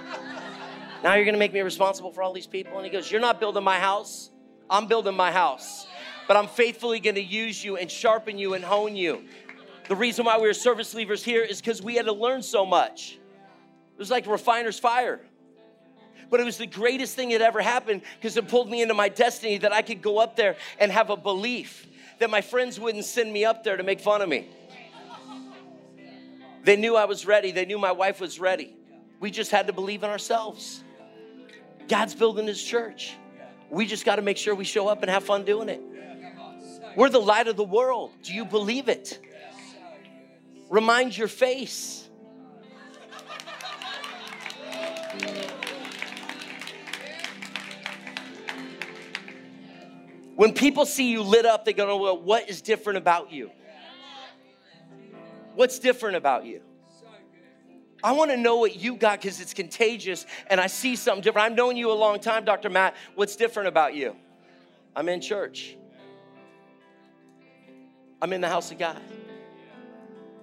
now 1.02 1.14
you're 1.14 1.24
gonna 1.24 1.38
make 1.38 1.52
me 1.52 1.60
responsible 1.60 2.12
for 2.12 2.22
all 2.22 2.32
these 2.32 2.46
people. 2.46 2.76
And 2.76 2.84
he 2.84 2.92
goes, 2.92 3.10
You're 3.10 3.20
not 3.20 3.40
building 3.40 3.64
my 3.64 3.78
house, 3.78 4.30
I'm 4.68 4.86
building 4.86 5.16
my 5.16 5.32
house. 5.32 5.86
But 6.28 6.36
I'm 6.36 6.46
faithfully 6.46 7.00
gonna 7.00 7.20
use 7.20 7.64
you 7.64 7.76
and 7.76 7.90
sharpen 7.90 8.38
you 8.38 8.54
and 8.54 8.62
hone 8.62 8.94
you. 8.94 9.24
The 9.88 9.96
reason 9.96 10.24
why 10.24 10.36
we 10.38 10.46
were 10.46 10.54
service 10.54 10.94
leavers 10.94 11.24
here 11.24 11.42
is 11.42 11.60
because 11.60 11.82
we 11.82 11.96
had 11.96 12.06
to 12.06 12.12
learn 12.12 12.42
so 12.42 12.64
much. 12.64 13.18
It 13.94 13.98
was 13.98 14.10
like 14.10 14.26
refiner's 14.26 14.78
fire 14.78 15.20
but 16.30 16.40
it 16.40 16.44
was 16.44 16.56
the 16.56 16.66
greatest 16.66 17.16
thing 17.16 17.30
that 17.30 17.40
ever 17.40 17.60
happened 17.60 18.02
because 18.18 18.36
it 18.36 18.48
pulled 18.48 18.70
me 18.70 18.82
into 18.82 18.94
my 18.94 19.08
destiny 19.08 19.58
that 19.58 19.72
I 19.72 19.82
could 19.82 20.00
go 20.00 20.18
up 20.18 20.36
there 20.36 20.56
and 20.78 20.90
have 20.90 21.10
a 21.10 21.16
belief 21.16 21.86
that 22.18 22.30
my 22.30 22.40
friends 22.40 22.78
wouldn't 22.78 23.04
send 23.04 23.32
me 23.32 23.44
up 23.44 23.64
there 23.64 23.76
to 23.76 23.82
make 23.82 24.00
fun 24.00 24.22
of 24.22 24.28
me. 24.28 24.48
They 26.62 26.76
knew 26.76 26.94
I 26.94 27.06
was 27.06 27.26
ready, 27.26 27.50
they 27.50 27.64
knew 27.64 27.78
my 27.78 27.92
wife 27.92 28.20
was 28.20 28.38
ready. 28.38 28.74
We 29.18 29.30
just 29.30 29.50
had 29.50 29.66
to 29.66 29.72
believe 29.72 30.02
in 30.02 30.10
ourselves. 30.10 30.84
God's 31.88 32.14
building 32.14 32.46
his 32.46 32.62
church. 32.62 33.16
We 33.68 33.86
just 33.86 34.04
got 34.04 34.16
to 34.16 34.22
make 34.22 34.36
sure 34.36 34.54
we 34.54 34.64
show 34.64 34.88
up 34.88 35.02
and 35.02 35.10
have 35.10 35.24
fun 35.24 35.44
doing 35.44 35.68
it. 35.68 35.82
We're 36.96 37.08
the 37.08 37.20
light 37.20 37.48
of 37.48 37.56
the 37.56 37.64
world. 37.64 38.12
Do 38.22 38.34
you 38.34 38.44
believe 38.44 38.88
it? 38.88 39.20
Remind 40.68 41.16
your 41.16 41.28
face. 41.28 41.99
When 50.40 50.54
people 50.54 50.86
see 50.86 51.10
you 51.10 51.22
lit 51.22 51.44
up, 51.44 51.66
they 51.66 51.74
go, 51.74 51.98
well, 51.98 52.16
what 52.16 52.48
is 52.48 52.62
different 52.62 52.96
about 52.96 53.30
you? 53.30 53.50
What's 55.54 55.78
different 55.78 56.16
about 56.16 56.46
you? 56.46 56.62
I 58.02 58.12
want 58.12 58.30
to 58.30 58.38
know 58.38 58.56
what 58.56 58.74
you 58.74 58.96
got 58.96 59.20
because 59.20 59.38
it's 59.42 59.52
contagious 59.52 60.24
and 60.46 60.58
I 60.58 60.66
see 60.66 60.96
something 60.96 61.20
different. 61.20 61.44
I've 61.44 61.58
known 61.58 61.76
you 61.76 61.92
a 61.92 61.92
long 61.92 62.20
time, 62.20 62.46
Dr. 62.46 62.70
Matt. 62.70 62.96
What's 63.16 63.36
different 63.36 63.68
about 63.68 63.94
you? 63.94 64.16
I'm 64.96 65.10
in 65.10 65.20
church. 65.20 65.76
I'm 68.22 68.32
in 68.32 68.40
the 68.40 68.48
house 68.48 68.70
of 68.70 68.78
God. 68.78 69.02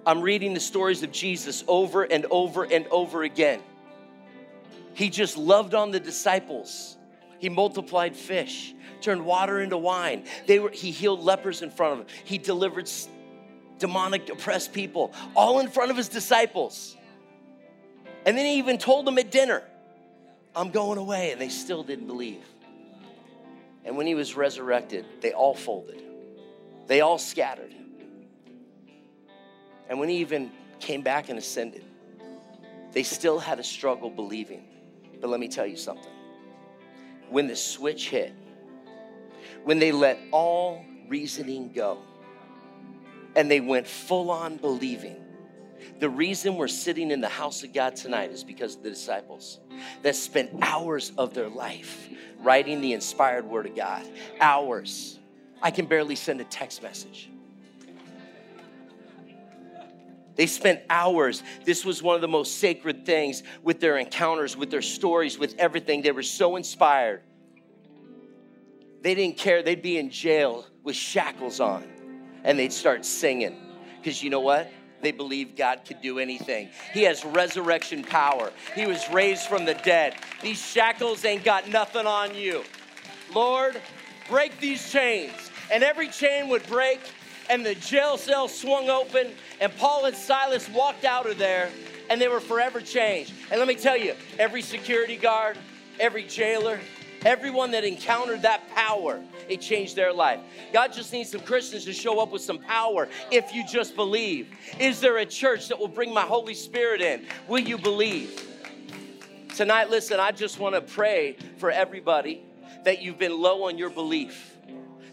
I'm 0.06 0.20
reading 0.20 0.54
the 0.54 0.60
stories 0.60 1.02
of 1.02 1.10
Jesus 1.10 1.64
over 1.66 2.04
and 2.04 2.24
over 2.30 2.62
and 2.62 2.86
over 2.92 3.24
again. 3.24 3.60
He 4.94 5.10
just 5.10 5.36
loved 5.36 5.74
on 5.74 5.90
the 5.90 5.98
disciples. 5.98 6.97
He 7.38 7.48
multiplied 7.48 8.16
fish 8.16 8.74
turned 9.00 9.24
water 9.24 9.60
into 9.60 9.78
wine. 9.78 10.24
They 10.46 10.58
were, 10.58 10.70
he 10.70 10.90
healed 10.90 11.20
lepers 11.20 11.62
in 11.62 11.70
front 11.70 11.92
of 11.92 11.98
him. 12.00 12.06
He 12.24 12.38
delivered 12.38 12.90
demonic 13.78 14.28
oppressed 14.28 14.72
people, 14.72 15.12
all 15.36 15.60
in 15.60 15.68
front 15.68 15.90
of 15.90 15.96
his 15.96 16.08
disciples. 16.08 16.96
And 18.26 18.36
then 18.36 18.44
he 18.44 18.58
even 18.58 18.78
told 18.78 19.06
them 19.06 19.18
at 19.18 19.30
dinner, 19.30 19.62
I'm 20.54 20.70
going 20.70 20.98
away. 20.98 21.32
And 21.32 21.40
they 21.40 21.48
still 21.48 21.82
didn't 21.82 22.06
believe. 22.06 22.44
And 23.84 23.96
when 23.96 24.06
he 24.06 24.14
was 24.14 24.36
resurrected, 24.36 25.06
they 25.20 25.32
all 25.32 25.54
folded, 25.54 26.02
they 26.86 27.00
all 27.00 27.18
scattered. 27.18 27.74
And 29.88 29.98
when 29.98 30.10
he 30.10 30.16
even 30.18 30.50
came 30.80 31.00
back 31.00 31.30
and 31.30 31.38
ascended, 31.38 31.84
they 32.92 33.02
still 33.02 33.38
had 33.38 33.58
a 33.58 33.64
struggle 33.64 34.10
believing. 34.10 34.64
But 35.20 35.30
let 35.30 35.40
me 35.40 35.48
tell 35.48 35.66
you 35.66 35.76
something. 35.76 36.12
When 37.30 37.46
the 37.46 37.56
switch 37.56 38.08
hit, 38.08 38.32
when 39.64 39.78
they 39.78 39.92
let 39.92 40.18
all 40.30 40.84
reasoning 41.08 41.72
go 41.72 41.98
and 43.36 43.50
they 43.50 43.60
went 43.60 43.86
full 43.86 44.30
on 44.30 44.56
believing. 44.56 45.16
The 46.00 46.08
reason 46.08 46.56
we're 46.56 46.68
sitting 46.68 47.10
in 47.10 47.20
the 47.20 47.28
house 47.28 47.62
of 47.62 47.72
God 47.72 47.96
tonight 47.96 48.30
is 48.30 48.44
because 48.44 48.76
of 48.76 48.82
the 48.82 48.90
disciples 48.90 49.60
that 50.02 50.16
spent 50.16 50.50
hours 50.62 51.12
of 51.18 51.34
their 51.34 51.48
life 51.48 52.08
writing 52.40 52.80
the 52.80 52.92
inspired 52.92 53.44
word 53.44 53.66
of 53.66 53.76
God. 53.76 54.06
Hours. 54.40 55.18
I 55.62 55.70
can 55.70 55.86
barely 55.86 56.14
send 56.14 56.40
a 56.40 56.44
text 56.44 56.82
message. 56.82 57.30
They 60.38 60.46
spent 60.46 60.80
hours. 60.88 61.42
This 61.66 61.84
was 61.84 62.02
one 62.02 62.14
of 62.14 62.22
the 62.22 62.28
most 62.28 62.56
sacred 62.58 63.04
things 63.04 63.42
with 63.62 63.80
their 63.80 63.98
encounters, 63.98 64.56
with 64.56 64.70
their 64.70 64.80
stories, 64.80 65.38
with 65.38 65.54
everything. 65.58 66.00
They 66.00 66.12
were 66.12 66.22
so 66.22 66.56
inspired 66.56 67.20
they 69.02 69.14
didn't 69.14 69.36
care. 69.36 69.62
They'd 69.62 69.82
be 69.82 69.98
in 69.98 70.10
jail 70.10 70.66
with 70.82 70.96
shackles 70.96 71.60
on 71.60 71.84
and 72.44 72.58
they'd 72.58 72.72
start 72.72 73.04
singing. 73.04 73.56
Because 73.96 74.22
you 74.22 74.30
know 74.30 74.40
what? 74.40 74.70
They 75.00 75.12
believed 75.12 75.56
God 75.56 75.82
could 75.86 76.02
do 76.02 76.18
anything. 76.18 76.70
He 76.92 77.04
has 77.04 77.24
resurrection 77.24 78.02
power. 78.02 78.52
He 78.74 78.86
was 78.86 79.08
raised 79.10 79.46
from 79.46 79.64
the 79.64 79.74
dead. 79.74 80.16
These 80.42 80.60
shackles 80.60 81.24
ain't 81.24 81.44
got 81.44 81.68
nothing 81.68 82.06
on 82.06 82.34
you. 82.34 82.64
Lord, 83.32 83.80
break 84.28 84.58
these 84.58 84.90
chains. 84.90 85.32
And 85.70 85.84
every 85.84 86.08
chain 86.08 86.48
would 86.48 86.66
break, 86.66 87.00
and 87.50 87.64
the 87.64 87.74
jail 87.74 88.16
cell 88.16 88.48
swung 88.48 88.88
open, 88.90 89.32
and 89.60 89.74
Paul 89.76 90.06
and 90.06 90.16
Silas 90.16 90.68
walked 90.68 91.04
out 91.04 91.28
of 91.28 91.38
there, 91.38 91.70
and 92.10 92.20
they 92.20 92.28
were 92.28 92.40
forever 92.40 92.80
changed. 92.80 93.32
And 93.50 93.58
let 93.58 93.68
me 93.68 93.74
tell 93.74 93.96
you, 93.96 94.14
every 94.38 94.62
security 94.62 95.16
guard, 95.16 95.56
every 95.98 96.24
jailer, 96.24 96.78
Everyone 97.24 97.72
that 97.72 97.84
encountered 97.84 98.42
that 98.42 98.68
power, 98.74 99.20
it 99.48 99.60
changed 99.60 99.96
their 99.96 100.12
life. 100.12 100.40
God 100.72 100.92
just 100.92 101.12
needs 101.12 101.30
some 101.30 101.40
Christians 101.40 101.84
to 101.86 101.92
show 101.92 102.20
up 102.20 102.30
with 102.30 102.42
some 102.42 102.58
power 102.58 103.08
if 103.32 103.52
you 103.52 103.66
just 103.66 103.96
believe. 103.96 104.48
Is 104.78 105.00
there 105.00 105.18
a 105.18 105.26
church 105.26 105.68
that 105.68 105.78
will 105.78 105.88
bring 105.88 106.14
my 106.14 106.22
Holy 106.22 106.54
Spirit 106.54 107.00
in? 107.00 107.26
Will 107.48 107.58
you 107.58 107.76
believe? 107.76 108.44
Tonight, 109.56 109.90
listen, 109.90 110.20
I 110.20 110.30
just 110.30 110.60
want 110.60 110.76
to 110.76 110.80
pray 110.80 111.36
for 111.56 111.72
everybody 111.72 112.42
that 112.84 113.02
you've 113.02 113.18
been 113.18 113.36
low 113.36 113.64
on 113.64 113.76
your 113.76 113.90
belief 113.90 114.56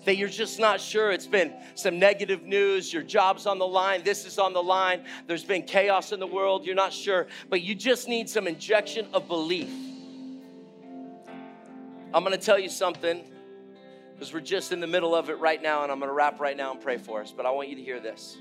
that 0.05 0.17
you're 0.17 0.29
just 0.29 0.59
not 0.59 0.79
sure. 0.79 1.11
It's 1.11 1.27
been 1.27 1.53
some 1.75 1.99
negative 1.99 2.43
news. 2.43 2.93
Your 2.93 3.03
job's 3.03 3.45
on 3.45 3.59
the 3.59 3.67
line. 3.67 4.03
This 4.03 4.25
is 4.25 4.39
on 4.39 4.53
the 4.53 4.63
line. 4.63 5.03
There's 5.27 5.43
been 5.43 5.63
chaos 5.63 6.11
in 6.11 6.19
the 6.19 6.27
world. 6.27 6.65
You're 6.65 6.75
not 6.75 6.93
sure. 6.93 7.27
But 7.49 7.61
you 7.61 7.75
just 7.75 8.07
need 8.07 8.29
some 8.29 8.47
injection 8.47 9.07
of 9.13 9.27
belief. 9.27 9.69
I'm 12.13 12.23
to 12.23 12.37
tell 12.37 12.57
you 12.57 12.69
something 12.69 13.23
because 14.13 14.33
we're 14.33 14.39
just 14.39 14.71
in 14.71 14.79
the 14.79 14.87
middle 14.87 15.13
of 15.13 15.29
it 15.29 15.39
right 15.39 15.61
now, 15.61 15.83
and 15.83 15.91
I'm 15.91 15.99
to 15.99 16.09
wrap 16.09 16.39
right 16.39 16.55
now 16.55 16.71
and 16.71 16.79
pray 16.79 16.97
for 16.97 17.21
us. 17.21 17.33
But 17.35 17.45
I 17.45 17.51
want 17.51 17.67
you 17.67 17.75
to 17.75 17.81
hear 17.81 17.99
this. 17.99 18.37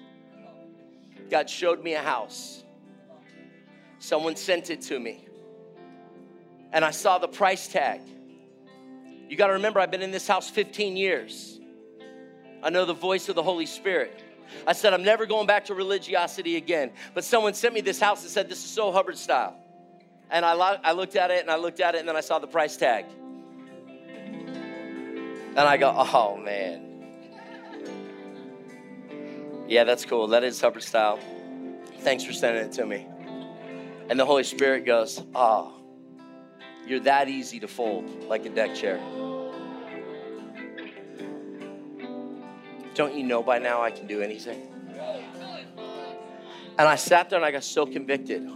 God 1.31 1.51
showed 1.51 1.83
me 1.83 1.95
a 1.95 2.03
house. 2.03 2.63
Someone 3.99 4.37
sent 4.37 4.71
it 4.71 4.83
to 4.83 5.01
me. 5.01 5.27
And 6.73 6.85
I 6.85 6.93
saw 6.93 7.19
the 7.19 7.29
price 7.29 7.67
tag. 7.67 8.01
You 9.29 9.37
got 9.37 9.49
to 9.49 9.55
remember, 9.55 9.81
I've 9.81 9.91
been 9.91 10.03
in 10.03 10.11
this 10.11 10.29
house 10.29 10.51
15 10.51 10.97
years. 10.97 11.54
I 12.65 12.71
know 12.71 12.85
the 12.85 12.95
voice 12.95 13.29
of 13.29 13.37
the 13.37 13.43
Holy 13.43 13.67
Spirit. 13.67 14.23
I 14.67 14.73
said, 14.73 14.93
I'm 14.95 15.05
never 15.05 15.27
going 15.27 15.47
back 15.47 15.67
to 15.67 15.75
religiosity 15.75 16.57
again. 16.57 16.91
But 17.13 17.25
someone 17.25 17.55
sent 17.55 17.75
me 17.75 17.83
this 17.83 18.01
house 18.01 18.23
and 18.23 18.31
said, 18.31 18.49
This 18.49 18.65
is 18.65 18.71
so 18.71 18.91
Hubbard 18.91 19.19
style. 19.19 19.55
And 20.31 20.45
I, 20.45 20.55
lo- 20.55 20.79
I 20.83 20.93
looked 20.93 21.17
at 21.17 21.31
it 21.31 21.43
and 21.43 21.51
I 21.51 21.57
looked 21.57 21.81
at 21.81 21.95
it 21.95 21.99
and 21.99 22.09
then 22.09 22.17
I 22.17 22.21
saw 22.21 22.39
the 22.39 22.47
price 22.47 22.77
tag. 22.77 23.05
And 25.57 25.61
I 25.61 25.77
go, 25.77 25.93
oh 25.95 26.37
man. 26.37 26.81
Yeah, 29.69 29.85
that's 29.85 30.05
cool. 30.05 30.27
That 30.29 30.43
is 30.43 30.61
Hubbard 30.61 30.83
style. 30.83 31.21
Thanks 32.01 32.25
for 32.25 32.33
sending 32.33 32.65
it 32.65 32.73
to 32.73 32.85
me. 32.85 33.07
And 34.11 34.19
the 34.19 34.27
Holy 34.27 34.45
Spirit 34.45 34.85
goes, 34.85 35.23
oh, 35.35 35.75
you're 36.87 37.01
that 37.01 37.29
easy 37.29 37.61
to 37.61 37.69
fold 37.69 38.25
like 38.25 38.45
a 38.45 38.51
deck 38.51 38.75
chair. 38.75 39.01
Don't 42.95 43.15
you 43.15 43.25
know 43.25 43.43
by 43.43 43.59
now 43.59 43.83
I 43.83 43.91
can 43.91 44.07
do 44.07 44.23
anything? 44.23 44.69
And 46.77 46.89
I 46.89 46.97
sat 46.97 47.31
there 47.31 47.39
and 47.39 47.47
I 47.47 47.51
got 47.51 47.65
so 47.65 47.87
convicted. 47.87 48.49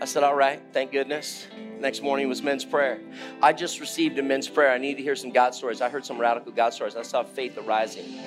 I 0.00 0.04
said, 0.04 0.22
All 0.22 0.34
right, 0.34 0.60
thank 0.72 0.92
goodness. 0.92 1.46
Next 1.78 2.02
morning 2.02 2.28
was 2.28 2.42
men's 2.42 2.64
prayer. 2.64 3.00
I 3.42 3.52
just 3.52 3.80
received 3.80 4.18
a 4.18 4.22
men's 4.22 4.48
prayer. 4.48 4.70
I 4.70 4.78
need 4.78 4.96
to 4.96 5.02
hear 5.02 5.16
some 5.16 5.30
God 5.30 5.54
stories. 5.54 5.80
I 5.80 5.88
heard 5.88 6.04
some 6.04 6.18
radical 6.18 6.52
God 6.52 6.74
stories. 6.74 6.96
I 6.96 7.02
saw 7.02 7.22
faith 7.22 7.56
arising. 7.58 8.18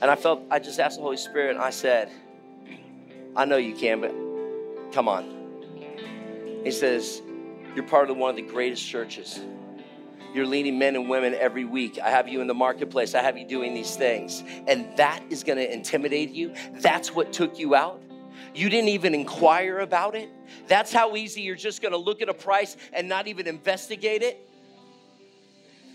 And 0.00 0.10
I 0.10 0.16
felt, 0.16 0.42
I 0.50 0.58
just 0.58 0.78
asked 0.78 0.96
the 0.96 1.02
Holy 1.02 1.16
Spirit, 1.16 1.56
and 1.56 1.64
I 1.64 1.70
said, 1.70 2.10
I 3.34 3.44
know 3.44 3.56
you 3.56 3.74
can, 3.74 4.00
but 4.00 4.12
come 4.92 5.08
on. 5.08 5.34
He 6.64 6.70
says, 6.70 7.22
You're 7.74 7.86
part 7.86 8.10
of 8.10 8.16
one 8.16 8.30
of 8.30 8.36
the 8.36 8.42
greatest 8.42 8.86
churches. 8.86 9.40
You're 10.34 10.46
leading 10.46 10.78
men 10.78 10.96
and 10.96 11.08
women 11.08 11.34
every 11.34 11.64
week. 11.64 11.98
I 11.98 12.10
have 12.10 12.28
you 12.28 12.40
in 12.40 12.46
the 12.46 12.54
marketplace. 12.54 13.14
I 13.14 13.22
have 13.22 13.38
you 13.38 13.46
doing 13.46 13.74
these 13.74 13.96
things. 13.96 14.42
And 14.66 14.96
that 14.96 15.22
is 15.30 15.44
going 15.44 15.58
to 15.58 15.72
intimidate 15.72 16.30
you. 16.30 16.54
That's 16.74 17.14
what 17.14 17.32
took 17.32 17.58
you 17.58 17.74
out. 17.74 18.02
You 18.54 18.70
didn't 18.70 18.88
even 18.88 19.14
inquire 19.14 19.80
about 19.80 20.14
it. 20.14 20.30
That's 20.66 20.92
how 20.92 21.14
easy 21.14 21.42
you're 21.42 21.56
just 21.56 21.82
gonna 21.82 21.98
look 21.98 22.22
at 22.22 22.28
a 22.30 22.34
price 22.34 22.76
and 22.92 23.06
not 23.06 23.28
even 23.28 23.46
investigate 23.46 24.22
it. 24.22 24.48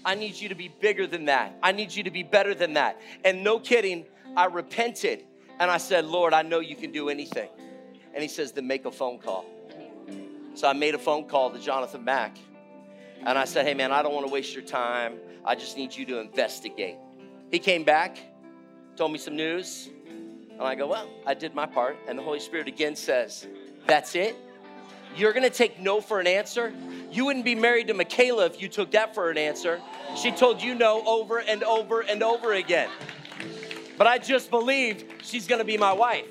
I 0.06 0.16
need 0.16 0.36
you 0.36 0.50
to 0.50 0.56
be 0.56 0.68
bigger 0.68 1.08
than 1.08 1.26
that. 1.26 1.58
I 1.64 1.72
need 1.72 1.94
you 1.94 2.04
to 2.04 2.12
be 2.12 2.24
better 2.24 2.54
than 2.54 2.74
that. 2.74 3.00
And 3.24 3.44
no 3.44 3.60
kidding, 3.60 4.06
I 4.36 4.46
repented 4.46 5.24
and 5.60 5.70
I 5.72 5.78
said, 5.78 6.06
Lord, 6.06 6.34
I 6.34 6.44
know 6.44 6.60
you 6.60 6.76
can 6.76 6.92
do 6.92 7.10
anything. 7.10 7.50
And 8.14 8.22
he 8.22 8.28
says, 8.28 8.52
then 8.52 8.68
make 8.68 8.86
a 8.86 8.92
phone 8.92 9.20
call. 9.20 9.46
So 10.54 10.68
I 10.68 10.74
made 10.74 10.96
a 10.96 11.00
phone 11.00 11.28
call 11.28 11.50
to 11.52 11.60
Jonathan 11.60 12.04
Mack. 12.04 12.38
And 13.26 13.38
I 13.38 13.46
said, 13.46 13.66
hey 13.66 13.74
man, 13.74 13.92
I 13.92 14.02
don't 14.02 14.14
wanna 14.14 14.28
waste 14.28 14.54
your 14.54 14.64
time. 14.64 15.18
I 15.44 15.56
just 15.56 15.78
need 15.78 15.96
you 15.96 16.06
to 16.06 16.20
investigate. 16.20 16.98
He 17.52 17.60
came 17.60 17.84
back, 17.84 18.18
told 18.96 19.12
me 19.12 19.18
some 19.18 19.36
news. 19.36 19.90
And 20.52 20.62
I 20.62 20.76
go, 20.76 20.86
Well, 20.86 21.10
I 21.26 21.34
did 21.34 21.56
my 21.56 21.66
part. 21.66 21.98
And 22.08 22.18
the 22.18 22.22
Holy 22.22 22.40
Spirit 22.40 22.68
again 22.68 22.96
says, 22.96 23.48
That's 23.88 24.14
it? 24.16 24.36
You're 25.16 25.34
gonna 25.34 25.50
take 25.50 25.80
no 25.80 26.00
for 26.02 26.20
an 26.20 26.28
answer? 26.28 26.72
You 27.12 27.26
wouldn't 27.26 27.46
be 27.46 27.56
married 27.56 27.88
to 27.88 27.94
Michaela 27.94 28.46
if 28.46 28.62
you 28.62 28.70
took 28.70 28.92
that 28.92 29.16
for 29.16 29.32
an 29.32 29.40
answer. 29.40 29.82
She 30.16 30.32
told 30.32 30.62
you 30.62 30.76
no 30.76 31.04
over 31.06 31.40
and 31.40 31.64
over 31.64 32.02
and 32.02 32.22
over 32.22 32.54
again. 32.54 32.90
But 33.98 34.08
I 34.08 34.20
just 34.20 34.50
believed 34.52 35.06
she's 35.24 35.48
gonna 35.48 35.66
be 35.66 35.78
my 35.78 35.94
wife. 35.94 36.28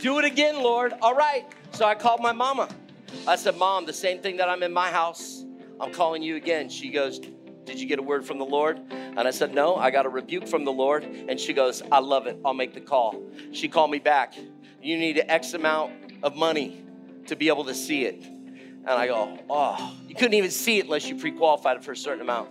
Do 0.00 0.18
it 0.18 0.24
again, 0.24 0.60
Lord. 0.60 0.92
All 1.00 1.14
right. 1.14 1.46
So 1.70 1.86
I 1.86 1.94
called 1.94 2.20
my 2.20 2.32
mama. 2.32 2.68
I 3.28 3.36
said, 3.36 3.56
Mom, 3.56 3.86
the 3.86 3.92
same 3.92 4.18
thing 4.18 4.36
that 4.38 4.48
I'm 4.48 4.64
in 4.64 4.72
my 4.72 4.90
house, 4.90 5.41
I'm 5.82 5.92
calling 5.92 6.22
you 6.22 6.36
again. 6.36 6.68
She 6.68 6.90
goes, 6.90 7.18
Did 7.18 7.80
you 7.80 7.86
get 7.86 7.98
a 7.98 8.02
word 8.02 8.24
from 8.24 8.38
the 8.38 8.44
Lord? 8.44 8.80
And 8.90 9.18
I 9.18 9.32
said, 9.32 9.52
No, 9.52 9.74
I 9.74 9.90
got 9.90 10.06
a 10.06 10.08
rebuke 10.08 10.46
from 10.46 10.64
the 10.64 10.70
Lord. 10.70 11.02
And 11.02 11.40
she 11.40 11.52
goes, 11.52 11.82
I 11.90 11.98
love 11.98 12.28
it. 12.28 12.38
I'll 12.44 12.54
make 12.54 12.72
the 12.72 12.80
call. 12.80 13.20
She 13.50 13.68
called 13.68 13.90
me 13.90 13.98
back. 13.98 14.34
You 14.80 14.96
need 14.96 15.18
an 15.18 15.28
X 15.28 15.54
amount 15.54 15.92
of 16.22 16.36
money 16.36 16.84
to 17.26 17.34
be 17.34 17.48
able 17.48 17.64
to 17.64 17.74
see 17.74 18.04
it. 18.04 18.24
And 18.24 18.90
I 18.90 19.08
go, 19.08 19.36
Oh, 19.50 19.92
you 20.06 20.14
couldn't 20.14 20.34
even 20.34 20.52
see 20.52 20.78
it 20.78 20.84
unless 20.84 21.08
you 21.08 21.16
pre 21.16 21.32
qualified 21.32 21.84
for 21.84 21.90
a 21.90 21.96
certain 21.96 22.22
amount. 22.22 22.50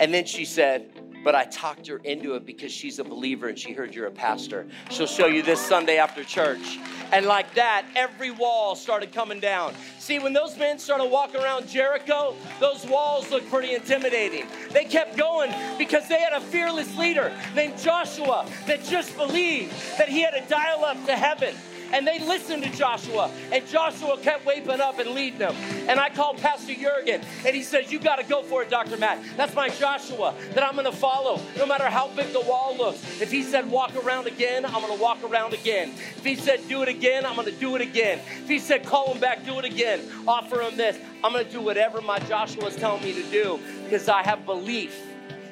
And 0.00 0.14
then 0.14 0.24
she 0.24 0.46
said, 0.46 0.90
but 1.22 1.34
I 1.34 1.44
talked 1.44 1.86
her 1.88 1.98
into 1.98 2.34
it 2.34 2.46
because 2.46 2.72
she's 2.72 2.98
a 2.98 3.04
believer 3.04 3.48
and 3.48 3.58
she 3.58 3.72
heard 3.72 3.94
you're 3.94 4.06
a 4.06 4.10
pastor. 4.10 4.66
She'll 4.90 5.06
show 5.06 5.26
you 5.26 5.42
this 5.42 5.60
Sunday 5.60 5.98
after 5.98 6.24
church. 6.24 6.78
And 7.12 7.26
like 7.26 7.54
that, 7.54 7.86
every 7.96 8.30
wall 8.30 8.74
started 8.74 9.12
coming 9.12 9.40
down. 9.40 9.74
See, 9.98 10.18
when 10.18 10.32
those 10.32 10.56
men 10.56 10.78
started 10.78 11.06
walking 11.06 11.40
around 11.40 11.68
Jericho, 11.68 12.34
those 12.58 12.86
walls 12.86 13.30
looked 13.30 13.50
pretty 13.50 13.74
intimidating. 13.74 14.46
They 14.72 14.84
kept 14.84 15.16
going 15.16 15.52
because 15.78 16.08
they 16.08 16.20
had 16.20 16.32
a 16.32 16.40
fearless 16.40 16.96
leader 16.96 17.32
named 17.54 17.78
Joshua 17.78 18.46
that 18.66 18.84
just 18.84 19.16
believed 19.16 19.72
that 19.98 20.08
he 20.08 20.22
had 20.22 20.34
a 20.34 20.46
dial 20.48 20.84
up 20.84 21.04
to 21.06 21.16
heaven 21.16 21.54
and 21.92 22.06
they 22.06 22.18
listened 22.18 22.62
to 22.64 22.70
Joshua, 22.70 23.30
and 23.52 23.66
Joshua 23.66 24.18
kept 24.18 24.46
waking 24.46 24.80
up 24.80 24.98
and 24.98 25.10
leading 25.10 25.38
them. 25.38 25.54
And 25.88 25.98
I 25.98 26.08
called 26.08 26.38
Pastor 26.38 26.74
Jurgen, 26.74 27.22
and 27.44 27.54
he 27.54 27.62
says, 27.62 27.90
You 27.90 27.98
got 27.98 28.16
to 28.16 28.24
go 28.24 28.42
for 28.42 28.62
it, 28.62 28.70
Dr. 28.70 28.96
Matt. 28.96 29.18
That's 29.36 29.54
my 29.54 29.68
Joshua 29.68 30.34
that 30.54 30.62
I'm 30.62 30.74
going 30.74 30.84
to 30.84 30.92
follow, 30.92 31.40
no 31.56 31.66
matter 31.66 31.84
how 31.84 32.08
big 32.08 32.32
the 32.32 32.40
wall 32.40 32.76
looks. 32.76 33.02
If 33.20 33.30
he 33.30 33.42
said, 33.42 33.70
Walk 33.70 33.94
around 33.96 34.26
again, 34.26 34.64
I'm 34.64 34.80
going 34.80 34.96
to 34.96 35.02
walk 35.02 35.22
around 35.24 35.54
again. 35.54 35.90
If 36.16 36.24
he 36.24 36.36
said, 36.36 36.60
Do 36.68 36.82
it 36.82 36.88
again, 36.88 37.26
I'm 37.26 37.34
going 37.34 37.46
to 37.46 37.60
do 37.60 37.76
it 37.76 37.82
again. 37.82 38.18
If 38.42 38.48
he 38.48 38.58
said, 38.58 38.84
Call 38.84 39.12
him 39.12 39.20
back, 39.20 39.44
do 39.44 39.58
it 39.58 39.64
again, 39.64 40.00
offer 40.26 40.60
him 40.60 40.76
this, 40.76 40.98
I'm 41.22 41.32
going 41.32 41.44
to 41.44 41.50
do 41.50 41.60
whatever 41.60 42.00
my 42.00 42.18
Joshua 42.20 42.66
is 42.66 42.76
telling 42.76 43.02
me 43.02 43.12
to 43.14 43.22
do 43.30 43.60
because 43.84 44.08
I 44.08 44.22
have 44.22 44.46
belief 44.46 44.98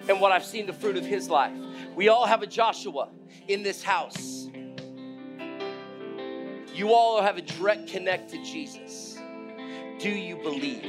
in 0.08 0.20
what 0.20 0.32
I've 0.32 0.44
seen 0.44 0.66
the 0.66 0.72
fruit 0.72 0.96
of 0.96 1.04
his 1.04 1.28
life. 1.28 1.52
We 1.94 2.08
all 2.08 2.26
have 2.26 2.42
a 2.42 2.46
Joshua 2.46 3.08
in 3.48 3.62
this 3.62 3.82
house. 3.82 4.47
You 6.78 6.92
all 6.92 7.20
have 7.20 7.36
a 7.36 7.42
direct 7.42 7.88
connect 7.88 8.30
to 8.30 8.36
Jesus. 8.44 9.18
Do 9.98 10.10
you 10.10 10.36
believe? 10.36 10.84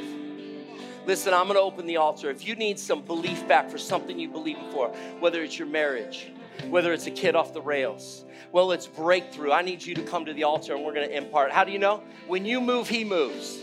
Listen, 1.08 1.34
I'm 1.34 1.46
going 1.46 1.56
to 1.56 1.62
open 1.62 1.88
the 1.88 1.98
altar. 1.98 2.30
If 2.30 2.46
you 2.46 2.54
need 2.54 2.78
some 2.78 3.02
belief 3.02 3.48
back 3.48 3.72
for 3.72 3.80
something 3.80 4.20
you 4.20 4.30
believe 4.30 4.60
in 4.60 4.70
for, 4.70 4.90
whether 5.20 5.42
it's 5.42 5.58
your 5.58 5.68
marriage, 5.68 6.32
whether 6.70 6.94
it's 6.94 7.08
a 7.08 7.12
kid 7.12 7.36
off 7.36 7.56
the 7.56 7.62
rails, 7.64 8.24
well, 8.52 8.72
it's 8.72 8.86
breakthrough. 8.86 9.52
I 9.52 9.64
need 9.64 9.84
you 9.84 9.96
to 9.96 10.04
come 10.04 10.26
to 10.26 10.34
the 10.34 10.44
altar 10.44 10.76
and 10.76 10.86
we're 10.86 10.94
going 10.94 11.10
to 11.10 11.18
impart. 11.18 11.52
How 11.52 11.64
do 11.64 11.72
you 11.72 11.80
know? 11.80 12.04
When 12.28 12.46
you 12.46 12.62
move, 12.62 12.88
He 12.88 13.04
moves. 13.04 13.58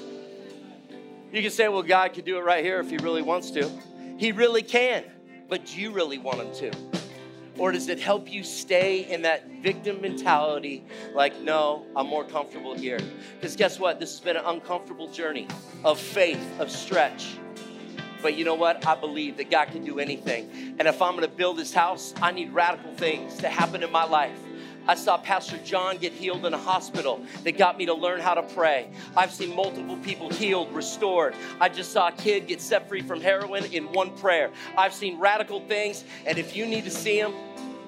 You 1.31 1.43
can 1.43 1.53
say, 1.53 1.69
well, 1.69 1.85
God 1.85 2.13
could 2.13 2.25
do 2.25 2.39
it 2.39 2.45
right 2.45 2.65
here 2.65 2.81
if 2.81 2.91
He 2.91 2.97
really 2.97 3.23
wants 3.23 3.53
to. 3.53 3.71
He 4.19 4.33
really 4.33 4.63
can, 4.63 5.05
but 5.49 5.67
do 5.67 5.81
you 5.81 5.93
really 5.93 6.19
want 6.19 6.41
Him 6.41 6.73
to? 6.73 6.96
Or 7.59 7.73
does 7.73 7.89
it 7.89 7.99
help 7.99 8.31
you 8.31 8.45
stay 8.45 9.11
in 9.11 9.23
that 9.23 9.49
victim 9.63 10.01
mentality 10.01 10.85
like, 11.15 11.41
no, 11.41 11.87
I'm 11.97 12.07
more 12.07 12.25
comfortable 12.25 12.75
here? 12.75 12.99
Because 13.35 13.57
guess 13.57 13.79
what? 13.79 13.99
This 13.99 14.11
has 14.13 14.21
been 14.21 14.37
an 14.37 14.45
uncomfortable 14.45 15.11
journey 15.11 15.49
of 15.85 15.99
faith, 15.99 16.45
of 16.61 16.71
stretch. 16.71 17.39
But 18.21 18.37
you 18.37 18.45
know 18.45 18.55
what? 18.55 18.87
I 18.87 18.95
believe 18.95 19.37
that 19.39 19.51
God 19.51 19.69
can 19.69 19.85
do 19.85 19.99
anything. 19.99 20.51
And 20.79 20.87
if 20.89 21.01
I'm 21.01 21.15
gonna 21.15 21.29
build 21.29 21.57
this 21.57 21.73
house, 21.73 22.13
I 22.21 22.33
need 22.33 22.51
radical 22.53 22.93
things 22.95 23.37
to 23.39 23.49
happen 23.49 23.83
in 23.83 23.91
my 23.91 24.05
life. 24.05 24.39
I 24.89 24.95
saw 24.95 25.19
Pastor 25.19 25.59
John 25.59 25.99
get 25.99 26.13
healed 26.13 26.47
in 26.47 26.55
a 26.55 26.59
hospital 26.59 27.21
that 27.45 27.59
got 27.59 27.77
me 27.77 27.87
to 27.87 27.95
learn 27.95 28.21
how 28.21 28.35
to 28.35 28.43
pray. 28.43 28.89
I've 29.17 29.33
seen 29.33 29.55
multiple 29.55 29.97
people 29.99 30.31
healed, 30.31 30.73
restored. 30.73 31.35
I 31.61 31.69
just 31.69 31.93
saw 31.93 32.09
a 32.09 32.13
kid 32.13 32.47
get 32.47 32.61
set 32.61 32.89
free 32.89 33.03
from 33.03 33.21
heroin 33.21 33.65
in 33.73 33.93
one 33.93 34.17
prayer. 34.17 34.51
I've 34.77 34.95
seen 34.95 35.19
radical 35.19 35.61
things, 35.61 36.05
and 36.25 36.39
if 36.39 36.57
you 36.57 36.67
need 36.67 36.85
to 36.85 36.91
see 36.91 37.21
them, 37.21 37.35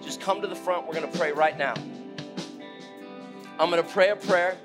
just 0.02 0.20
come 0.20 0.40
to 0.40 0.46
the 0.46 0.56
front. 0.56 0.86
We're 0.86 0.94
going 0.94 1.10
to 1.10 1.18
pray 1.18 1.32
right 1.32 1.56
now. 1.56 1.74
I'm 3.58 3.70
going 3.70 3.82
to 3.82 3.88
pray 3.88 4.10
a 4.10 4.16
prayer. 4.16 4.56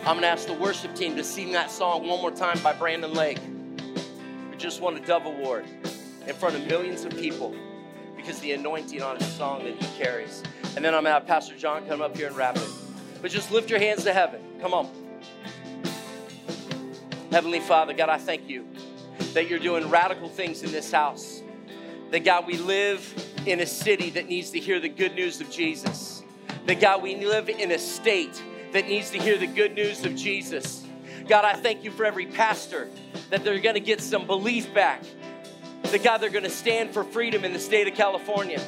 I'm 0.00 0.18
going 0.18 0.22
to 0.22 0.28
ask 0.28 0.46
the 0.46 0.54
worship 0.54 0.94
team 0.94 1.16
to 1.16 1.24
sing 1.24 1.52
that 1.52 1.70
song 1.70 2.06
one 2.06 2.20
more 2.20 2.30
time 2.30 2.58
by 2.62 2.72
Brandon 2.72 3.12
Lake, 3.12 3.38
who 3.38 4.56
just 4.56 4.80
won 4.80 4.96
a 4.96 5.00
Dove 5.00 5.26
Award 5.26 5.64
in 6.26 6.34
front 6.34 6.56
of 6.56 6.66
millions 6.66 7.04
of 7.04 7.16
people 7.16 7.54
because 8.16 8.38
the 8.40 8.52
anointing 8.52 9.02
on 9.02 9.16
his 9.16 9.26
song 9.32 9.64
that 9.64 9.74
he 9.74 10.02
carries. 10.02 10.42
And 10.76 10.84
then 10.84 10.94
I'm 10.94 11.02
going 11.02 11.06
to 11.06 11.12
have 11.12 11.26
Pastor 11.26 11.56
John 11.56 11.86
come 11.86 12.00
up 12.00 12.16
here 12.16 12.28
and 12.28 12.36
wrap 12.36 12.56
it. 12.56 12.68
But 13.20 13.30
just 13.30 13.50
lift 13.50 13.68
your 13.68 13.80
hands 13.80 14.04
to 14.04 14.12
heaven. 14.12 14.40
Come 14.60 14.72
on. 14.72 14.88
Heavenly 17.30 17.60
Father, 17.60 17.92
God, 17.92 18.08
I 18.08 18.18
thank 18.18 18.48
you 18.48 18.66
that 19.34 19.48
you're 19.48 19.58
doing 19.58 19.88
radical 19.90 20.28
things 20.28 20.62
in 20.62 20.72
this 20.72 20.90
house. 20.90 21.42
That, 22.10 22.24
God, 22.24 22.46
we 22.46 22.56
live 22.56 23.14
in 23.46 23.60
a 23.60 23.66
city 23.66 24.10
that 24.10 24.28
needs 24.28 24.50
to 24.50 24.58
hear 24.58 24.80
the 24.80 24.88
good 24.88 25.14
news 25.14 25.40
of 25.40 25.50
Jesus. 25.50 26.24
That, 26.66 26.80
God, 26.80 27.02
we 27.02 27.16
live 27.24 27.48
in 27.48 27.70
a 27.70 27.78
state 27.78 28.42
that 28.72 28.88
needs 28.88 29.10
to 29.10 29.18
hear 29.18 29.38
the 29.38 29.46
good 29.46 29.74
news 29.74 30.04
of 30.04 30.16
Jesus. 30.16 30.84
God, 31.28 31.44
I 31.44 31.54
thank 31.54 31.84
you 31.84 31.90
for 31.90 32.04
every 32.04 32.26
pastor 32.26 32.88
that 33.30 33.44
they're 33.44 33.60
going 33.60 33.74
to 33.74 33.80
get 33.80 34.00
some 34.00 34.26
belief 34.26 34.72
back. 34.74 35.02
That, 35.82 36.02
God, 36.02 36.18
they're 36.18 36.30
going 36.30 36.44
to 36.44 36.50
stand 36.50 36.92
for 36.92 37.04
freedom 37.04 37.44
in 37.44 37.52
the 37.52 37.60
state 37.60 37.86
of 37.86 37.94
California. 37.94 38.60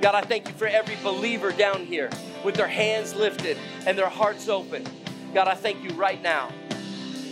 God, 0.00 0.14
I 0.14 0.20
thank 0.20 0.46
you 0.46 0.54
for 0.54 0.66
every 0.66 0.96
believer 0.96 1.52
down 1.52 1.86
here 1.86 2.10
with 2.44 2.54
their 2.54 2.68
hands 2.68 3.14
lifted 3.14 3.56
and 3.86 3.96
their 3.96 4.08
hearts 4.08 4.48
open. 4.48 4.86
God, 5.32 5.48
I 5.48 5.54
thank 5.54 5.82
you 5.82 5.90
right 5.96 6.20
now. 6.22 6.52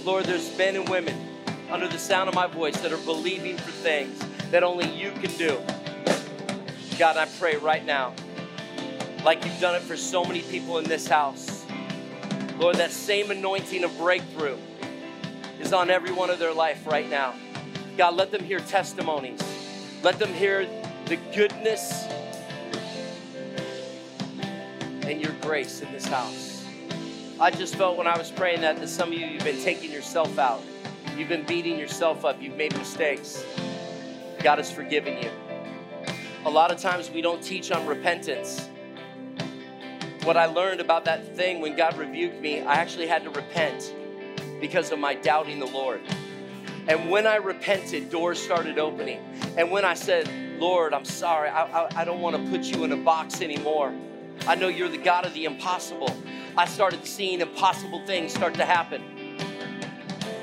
Lord, 0.03 0.25
there's 0.25 0.57
men 0.57 0.77
and 0.77 0.89
women 0.89 1.15
under 1.71 1.89
the 1.89 1.99
sound 1.99 2.29
of 2.29 2.35
my 2.35 2.47
voice 2.47 2.81
that 2.81 2.93
are 2.93 2.99
believing 2.99 3.57
for 3.57 3.71
things 3.71 4.19
that 4.51 4.63
only 4.63 4.91
you 4.91 5.11
can 5.13 5.31
do. 5.37 5.61
God, 6.99 7.17
I 7.17 7.27
pray 7.39 7.57
right 7.57 7.85
now, 7.85 8.15
like 9.25 9.45
you've 9.45 9.61
done 9.61 9.75
it 9.75 9.83
for 9.83 9.97
so 9.97 10.25
many 10.25 10.41
people 10.43 10.79
in 10.79 10.85
this 10.85 11.07
house. 11.07 11.65
Lord, 12.59 12.77
that 12.77 12.93
same 12.93 13.31
anointing 13.31 13.85
of 13.85 13.97
breakthrough 13.99 14.57
is 15.61 15.73
on 15.73 15.91
every 15.91 16.13
one 16.13 16.31
of 16.31 16.39
their 16.39 16.53
life 16.53 16.87
right 16.87 17.09
now. 17.09 17.35
God, 17.97 18.15
let 18.15 18.31
them 18.31 18.43
hear 18.43 18.61
testimonies. 18.61 19.41
Let 20.03 20.19
them 20.19 20.33
hear 20.33 20.67
the 21.07 21.17
goodness 21.35 22.07
and 25.07 25.21
your 25.21 25.33
grace 25.43 25.81
in 25.81 25.93
this 25.93 26.07
house. 26.07 26.65
I 27.41 27.51
just 27.51 27.75
felt 27.77 27.97
when 27.97 28.07
I 28.07 28.17
was 28.17 28.31
praying 28.31 28.63
that 28.63 28.77
that 28.79 28.89
some 28.89 29.13
of 29.13 29.19
you 29.19 29.27
you've 29.27 29.45
been 29.45 29.63
taking 29.63 29.91
yourself 29.91 30.39
out. 30.39 30.63
You've 31.17 31.29
been 31.29 31.45
beating 31.45 31.79
yourself 31.79 32.25
up. 32.25 32.41
You've 32.41 32.57
made 32.57 32.77
mistakes. 32.77 33.45
God 34.43 34.59
has 34.59 34.71
forgiven 34.71 35.23
you. 35.23 35.31
A 36.45 36.51
lot 36.51 36.71
of 36.71 36.79
times 36.79 37.11
we 37.11 37.23
don't 37.23 37.43
teach 37.43 37.71
on 37.71 37.87
repentance. 37.87 38.69
What 40.25 40.37
I 40.37 40.47
learned 40.47 40.81
about 40.81 41.05
that 41.07 41.37
thing 41.37 41.61
when 41.61 41.77
God 41.77 41.97
rebuked 41.97 42.41
me, 42.41 42.61
I 42.61 42.75
actually 42.75 43.07
had 43.07 43.25
to 43.25 43.31
repent 43.31 43.95
because 44.61 44.91
of 44.93 44.99
my 44.99 45.15
doubting 45.15 45.59
the 45.59 45.67
Lord. 45.67 46.01
And 46.87 47.11
when 47.11 47.27
I 47.27 47.37
repented, 47.37 48.11
doors 48.11 48.39
started 48.39 48.79
opening. 48.79 49.21
And 49.57 49.71
when 49.71 49.85
I 49.85 49.95
said, 49.95 50.29
Lord, 50.59 50.93
I'm 50.95 51.05
sorry, 51.05 51.49
I, 51.49 51.65
I, 51.65 51.89
I 52.03 52.05
don't 52.05 52.21
want 52.21 52.37
to 52.37 52.51
put 52.51 52.65
you 52.65 52.85
in 52.85 52.93
a 52.93 52.97
box 52.97 53.41
anymore. 53.41 53.93
I 54.47 54.55
know 54.55 54.69
you're 54.69 54.89
the 54.89 54.99
God 54.99 55.25
of 55.25 55.35
the 55.35 55.45
impossible. 55.45 56.15
I 56.57 56.67
started 56.67 57.05
seeing 57.07 57.41
impossible 57.41 58.05
things 58.07 58.33
start 58.33 58.55
to 58.55 58.65
happen. 58.65 59.03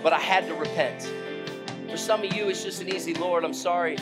But 0.03 0.13
I 0.13 0.19
had 0.19 0.47
to 0.47 0.55
repent. 0.55 1.09
For 1.89 1.97
some 1.97 2.23
of 2.23 2.33
you, 2.33 2.49
it's 2.49 2.63
just 2.63 2.81
an 2.81 2.89
easy, 2.93 3.13
Lord, 3.13 3.43
I'm 3.43 3.53
sorry. 3.53 3.97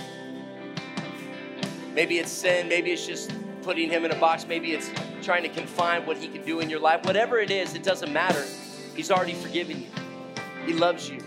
Maybe 1.94 2.20
it's 2.20 2.32
sin, 2.32 2.70
maybe 2.70 2.92
it's 2.92 3.06
just 3.06 3.32
putting 3.62 3.90
him 3.90 4.06
in 4.06 4.12
a 4.12 4.20
box, 4.20 4.46
maybe 4.48 4.74
it's 4.74 4.90
trying 5.22 5.44
to 5.44 5.50
confine 5.50 6.06
what 6.06 6.18
he 6.18 6.28
can 6.28 6.44
do 6.46 6.60
in 6.60 6.70
your 6.70 6.80
life. 6.80 7.04
Whatever 7.04 7.40
it 7.40 7.52
is, 7.52 7.76
it 7.76 7.84
doesn't 7.84 8.14
matter. 8.14 8.46
He's 8.96 9.12
already 9.12 9.34
forgiven 9.34 9.82
you, 9.82 9.90
he 10.66 10.74
loves 10.74 11.10
you. 11.10 11.20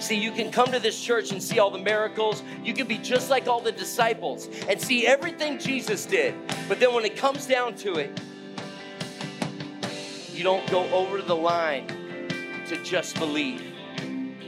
See, 0.00 0.16
you 0.16 0.32
can 0.32 0.50
come 0.50 0.72
to 0.72 0.80
this 0.80 0.98
church 0.98 1.30
and 1.30 1.42
see 1.42 1.58
all 1.58 1.70
the 1.70 1.78
miracles. 1.78 2.42
You 2.64 2.72
can 2.72 2.86
be 2.86 2.96
just 2.96 3.28
like 3.28 3.46
all 3.46 3.60
the 3.60 3.70
disciples 3.70 4.48
and 4.66 4.80
see 4.80 5.06
everything 5.06 5.58
Jesus 5.58 6.06
did. 6.06 6.34
But 6.68 6.80
then 6.80 6.94
when 6.94 7.04
it 7.04 7.16
comes 7.16 7.46
down 7.46 7.74
to 7.76 7.96
it, 7.96 8.18
you 10.32 10.42
don't 10.42 10.68
go 10.70 10.90
over 10.90 11.20
the 11.20 11.36
line 11.36 11.86
to 12.66 12.82
just 12.82 13.18
believe. 13.18 13.62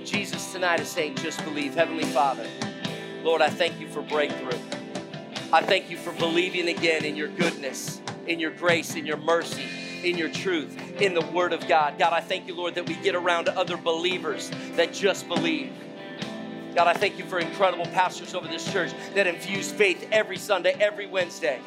Jesus 0.05 0.53
tonight 0.53 0.81
is 0.81 0.89
saying, 0.89 1.17
just 1.17 1.45
believe. 1.45 1.75
Heavenly 1.75 2.05
Father, 2.05 2.47
Lord, 3.23 3.43
I 3.43 3.51
thank 3.51 3.79
you 3.79 3.89
for 3.89 4.01
breakthrough. 4.01 4.59
I 5.53 5.61
thank 5.61 5.91
you 5.91 5.99
for 5.99 6.13
believing 6.13 6.69
again 6.69 7.05
in 7.05 7.15
your 7.15 7.29
goodness, 7.29 8.01
in 8.27 8.41
your 8.41 8.53
grace, 8.53 8.95
in 8.95 9.05
your 9.05 9.19
mercy 9.19 9.82
in 10.05 10.19
your 10.19 10.29
truth, 10.29 11.01
in 11.01 11.15
the 11.15 11.21
Word 11.21 11.53
of 11.53 11.67
God. 11.69 11.99
God, 11.99 12.13
I 12.13 12.21
thank 12.21 12.47
you, 12.47 12.55
Lord, 12.55 12.75
that 12.75 12.89
we 12.89 12.95
get 12.97 13.15
around 13.15 13.47
to 13.47 13.59
other 13.59 13.77
believers 13.77 14.51
that 14.77 14.93
just 14.93 15.29
believe. 15.29 15.73
God, 16.75 16.87
I 16.87 16.95
thank 16.95 17.19
you 17.19 17.25
for 17.25 17.39
incredible 17.39 17.87
pastors 17.87 18.35
over 18.35 18.49
this 18.49 18.71
church 18.73 18.93
that 19.15 19.27
infuse 19.27 19.71
faith 19.71 20.09
every 20.11 20.39
Sunday, 20.39 20.75
every 20.81 21.07
Wednesday. 21.07 21.61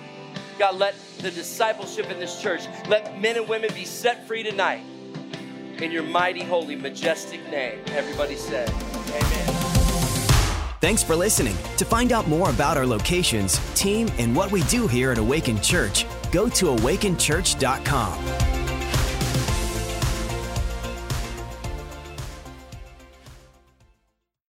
God, 0.58 0.78
let 0.78 0.96
the 1.20 1.32
discipleship 1.32 2.10
in 2.10 2.20
this 2.20 2.42
church, 2.42 2.62
let 2.88 3.20
men 3.20 3.36
and 3.36 3.48
women 3.48 3.70
be 3.74 3.86
set 3.86 4.28
free 4.28 4.44
tonight. 4.44 4.84
In 5.78 5.92
your 5.92 6.04
mighty, 6.04 6.42
holy, 6.42 6.76
majestic 6.76 7.46
name. 7.50 7.80
Everybody 7.88 8.36
said, 8.36 8.70
Amen. 9.10 9.56
Thanks 10.80 11.04
for 11.04 11.16
listening. 11.16 11.58
To 11.78 11.86
find 11.86 12.12
out 12.12 12.28
more 12.28 12.50
about 12.50 12.78
our 12.78 12.86
locations, 12.86 13.60
team, 13.74 14.08
and 14.18 14.36
what 14.36 14.52
we 14.52 14.64
do 14.64 14.88
here 14.88 15.12
at 15.12 15.18
Awaken 15.18 15.60
Church, 15.60 16.06
go 16.36 16.50
to 16.50 16.66
awakenchurch.com. 16.66 18.55